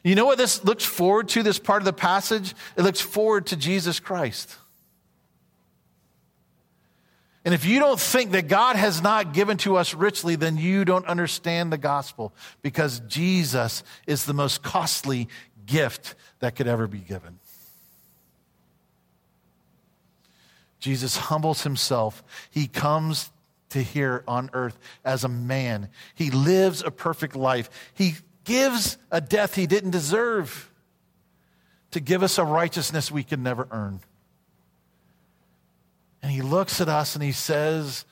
You 0.02 0.14
know 0.14 0.26
what 0.26 0.38
this 0.38 0.64
looks 0.64 0.84
forward 0.84 1.28
to, 1.30 1.42
this 1.42 1.58
part 1.58 1.82
of 1.82 1.84
the 1.84 1.92
passage? 1.92 2.54
It 2.76 2.82
looks 2.82 3.00
forward 3.00 3.46
to 3.46 3.56
Jesus 3.56 3.98
Christ. 3.98 4.56
And 7.44 7.54
if 7.54 7.64
you 7.64 7.78
don't 7.78 8.00
think 8.00 8.32
that 8.32 8.48
God 8.48 8.74
has 8.74 9.00
not 9.00 9.32
given 9.32 9.56
to 9.58 9.76
us 9.76 9.94
richly, 9.94 10.34
then 10.34 10.56
you 10.56 10.84
don't 10.84 11.06
understand 11.06 11.72
the 11.72 11.78
gospel 11.78 12.34
because 12.60 13.00
Jesus 13.06 13.84
is 14.06 14.24
the 14.24 14.34
most 14.34 14.64
costly 14.64 15.28
gift 15.64 16.16
that 16.40 16.56
could 16.56 16.66
ever 16.66 16.88
be 16.88 16.98
given. 16.98 17.38
Jesus 20.80 21.16
humbles 21.16 21.62
himself. 21.62 22.22
He 22.50 22.66
comes 22.66 23.30
to 23.76 23.82
here 23.82 24.24
on 24.26 24.50
earth 24.52 24.78
as 25.04 25.22
a 25.22 25.28
man. 25.28 25.88
He 26.14 26.30
lives 26.30 26.82
a 26.82 26.90
perfect 26.90 27.36
life. 27.36 27.70
He 27.94 28.14
gives 28.44 28.96
a 29.10 29.20
death 29.20 29.54
he 29.54 29.66
didn't 29.66 29.90
deserve 29.90 30.70
to 31.90 32.00
give 32.00 32.22
us 32.22 32.38
a 32.38 32.44
righteousness 32.44 33.10
we 33.10 33.22
could 33.22 33.40
never 33.40 33.68
earn. 33.70 34.00
And 36.22 36.32
he 36.32 36.42
looks 36.42 36.80
at 36.80 36.88
us 36.88 37.14
and 37.14 37.22
he 37.22 37.32
says, 37.32 38.04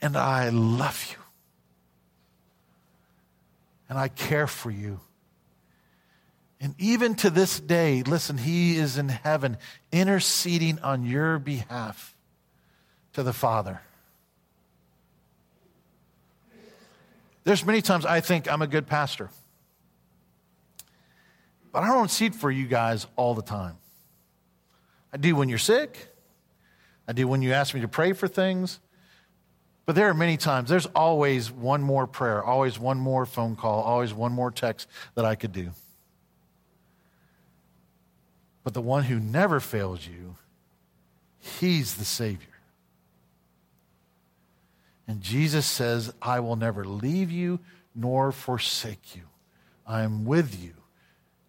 And 0.00 0.16
I 0.16 0.48
love 0.48 1.06
you. 1.10 1.22
And 3.88 3.98
I 3.98 4.08
care 4.08 4.46
for 4.46 4.70
you. 4.70 5.00
And 6.60 6.74
even 6.78 7.14
to 7.16 7.30
this 7.30 7.60
day, 7.60 8.02
listen, 8.02 8.38
he 8.38 8.76
is 8.76 8.98
in 8.98 9.08
heaven 9.08 9.58
interceding 9.92 10.78
on 10.80 11.04
your 11.04 11.38
behalf 11.38 12.16
to 13.12 13.22
the 13.22 13.32
Father. 13.32 13.80
There's 17.48 17.64
many 17.64 17.80
times 17.80 18.04
I 18.04 18.20
think 18.20 18.46
I'm 18.52 18.60
a 18.60 18.66
good 18.66 18.86
pastor. 18.86 19.30
But 21.72 21.82
I 21.82 21.86
don't 21.86 22.00
intercede 22.00 22.34
for 22.34 22.50
you 22.50 22.66
guys 22.66 23.06
all 23.16 23.34
the 23.34 23.40
time. 23.40 23.78
I 25.14 25.16
do 25.16 25.34
when 25.34 25.48
you're 25.48 25.56
sick, 25.56 26.14
I 27.08 27.14
do 27.14 27.26
when 27.26 27.40
you 27.40 27.54
ask 27.54 27.74
me 27.74 27.80
to 27.80 27.88
pray 27.88 28.12
for 28.12 28.28
things. 28.28 28.80
But 29.86 29.94
there 29.94 30.10
are 30.10 30.14
many 30.14 30.36
times, 30.36 30.68
there's 30.68 30.84
always 30.94 31.50
one 31.50 31.80
more 31.80 32.06
prayer, 32.06 32.44
always 32.44 32.78
one 32.78 32.98
more 32.98 33.24
phone 33.24 33.56
call, 33.56 33.80
always 33.80 34.12
one 34.12 34.32
more 34.32 34.50
text 34.50 34.86
that 35.14 35.24
I 35.24 35.34
could 35.34 35.52
do. 35.52 35.70
But 38.62 38.74
the 38.74 38.82
one 38.82 39.04
who 39.04 39.18
never 39.18 39.58
fails 39.58 40.06
you, 40.06 40.36
he's 41.38 41.94
the 41.94 42.04
Savior. 42.04 42.47
And 45.08 45.22
Jesus 45.22 45.66
says, 45.66 46.12
I 46.20 46.40
will 46.40 46.56
never 46.56 46.84
leave 46.84 47.32
you 47.32 47.60
nor 47.94 48.30
forsake 48.30 49.16
you. 49.16 49.22
I 49.86 50.02
am 50.02 50.26
with 50.26 50.62
you 50.62 50.74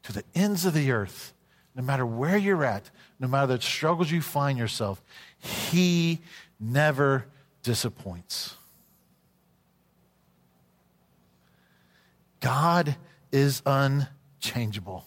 to 0.03 0.13
the 0.13 0.23
ends 0.33 0.65
of 0.65 0.73
the 0.73 0.91
earth. 0.91 1.33
No 1.75 1.83
matter 1.83 2.05
where 2.05 2.37
you're 2.37 2.63
at, 2.63 2.89
no 3.19 3.27
matter 3.27 3.47
the 3.47 3.61
struggles 3.61 4.09
you 4.09 4.21
find 4.21 4.57
yourself, 4.57 5.03
He 5.37 6.19
never 6.59 7.25
disappoints. 7.61 8.55
God 12.39 12.95
is 13.31 13.61
unchangeable. 13.65 15.05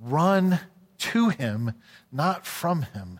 Run 0.00 0.60
to 0.98 1.28
Him, 1.30 1.74
not 2.12 2.46
from 2.46 2.82
Him, 2.82 3.18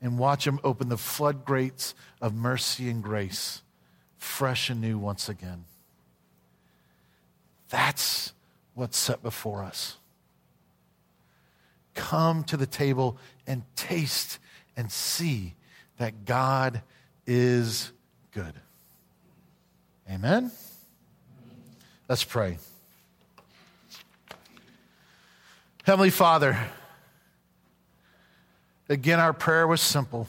and 0.00 0.18
watch 0.18 0.46
Him 0.46 0.60
open 0.62 0.88
the 0.88 0.96
floodgates 0.96 1.94
of 2.20 2.34
mercy 2.34 2.88
and 2.88 3.02
grace, 3.02 3.62
fresh 4.16 4.70
and 4.70 4.80
new 4.80 4.98
once 4.98 5.28
again. 5.28 5.64
That's 7.68 8.32
what's 8.74 8.96
set 8.96 9.22
before 9.22 9.62
us. 9.62 9.96
Come 11.94 12.44
to 12.44 12.56
the 12.56 12.66
table 12.66 13.18
and 13.46 13.62
taste 13.74 14.38
and 14.76 14.90
see 14.90 15.54
that 15.98 16.24
God 16.24 16.82
is 17.26 17.92
good. 18.32 18.54
Amen? 20.10 20.50
Let's 22.08 22.24
pray. 22.24 22.58
Heavenly 25.82 26.10
Father, 26.10 26.56
again, 28.88 29.20
our 29.20 29.32
prayer 29.32 29.66
was 29.66 29.80
simple. 29.80 30.28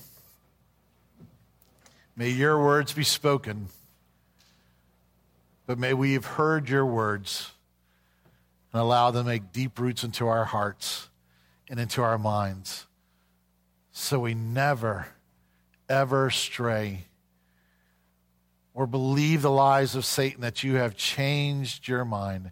May 2.15 2.29
your 2.29 2.61
words 2.61 2.91
be 2.93 3.03
spoken, 3.03 3.67
but 5.65 5.77
may 5.79 5.93
we 5.93 6.13
have 6.13 6.25
heard 6.25 6.67
your 6.67 6.85
words 6.85 7.51
and 8.73 8.81
allow 8.81 9.11
them 9.11 9.25
to 9.25 9.29
make 9.29 9.51
deep 9.51 9.79
roots 9.79 10.03
into 10.03 10.27
our 10.27 10.45
hearts 10.45 11.09
and 11.69 11.79
into 11.79 12.01
our 12.01 12.17
minds 12.17 12.87
so 13.91 14.19
we 14.19 14.33
never, 14.33 15.07
ever 15.87 16.29
stray 16.29 17.05
or 18.73 18.87
believe 18.87 19.41
the 19.41 19.51
lies 19.51 19.95
of 19.95 20.05
Satan 20.05 20.41
that 20.41 20.63
you 20.63 20.75
have 20.75 20.95
changed 20.95 21.87
your 21.87 22.05
mind. 22.05 22.51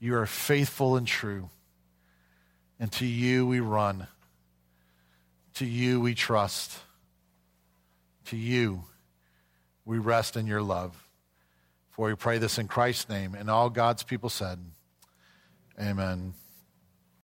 You 0.00 0.16
are 0.16 0.26
faithful 0.26 0.96
and 0.96 1.06
true. 1.06 1.50
And 2.80 2.90
to 2.92 3.06
you 3.06 3.46
we 3.46 3.60
run. 3.60 4.08
To 5.56 5.66
you 5.66 6.00
we 6.00 6.14
trust. 6.14 6.78
To 8.26 8.36
you 8.36 8.84
we 9.84 9.98
rest 9.98 10.36
in 10.36 10.46
your 10.46 10.62
love. 10.62 10.94
For 11.92 12.08
we 12.08 12.14
pray 12.14 12.38
this 12.38 12.58
in 12.58 12.68
Christ's 12.68 13.08
name. 13.08 13.34
And 13.34 13.48
all 13.48 13.70
God's 13.70 14.02
people 14.02 14.28
said, 14.28 14.58
Amen. 15.80 16.34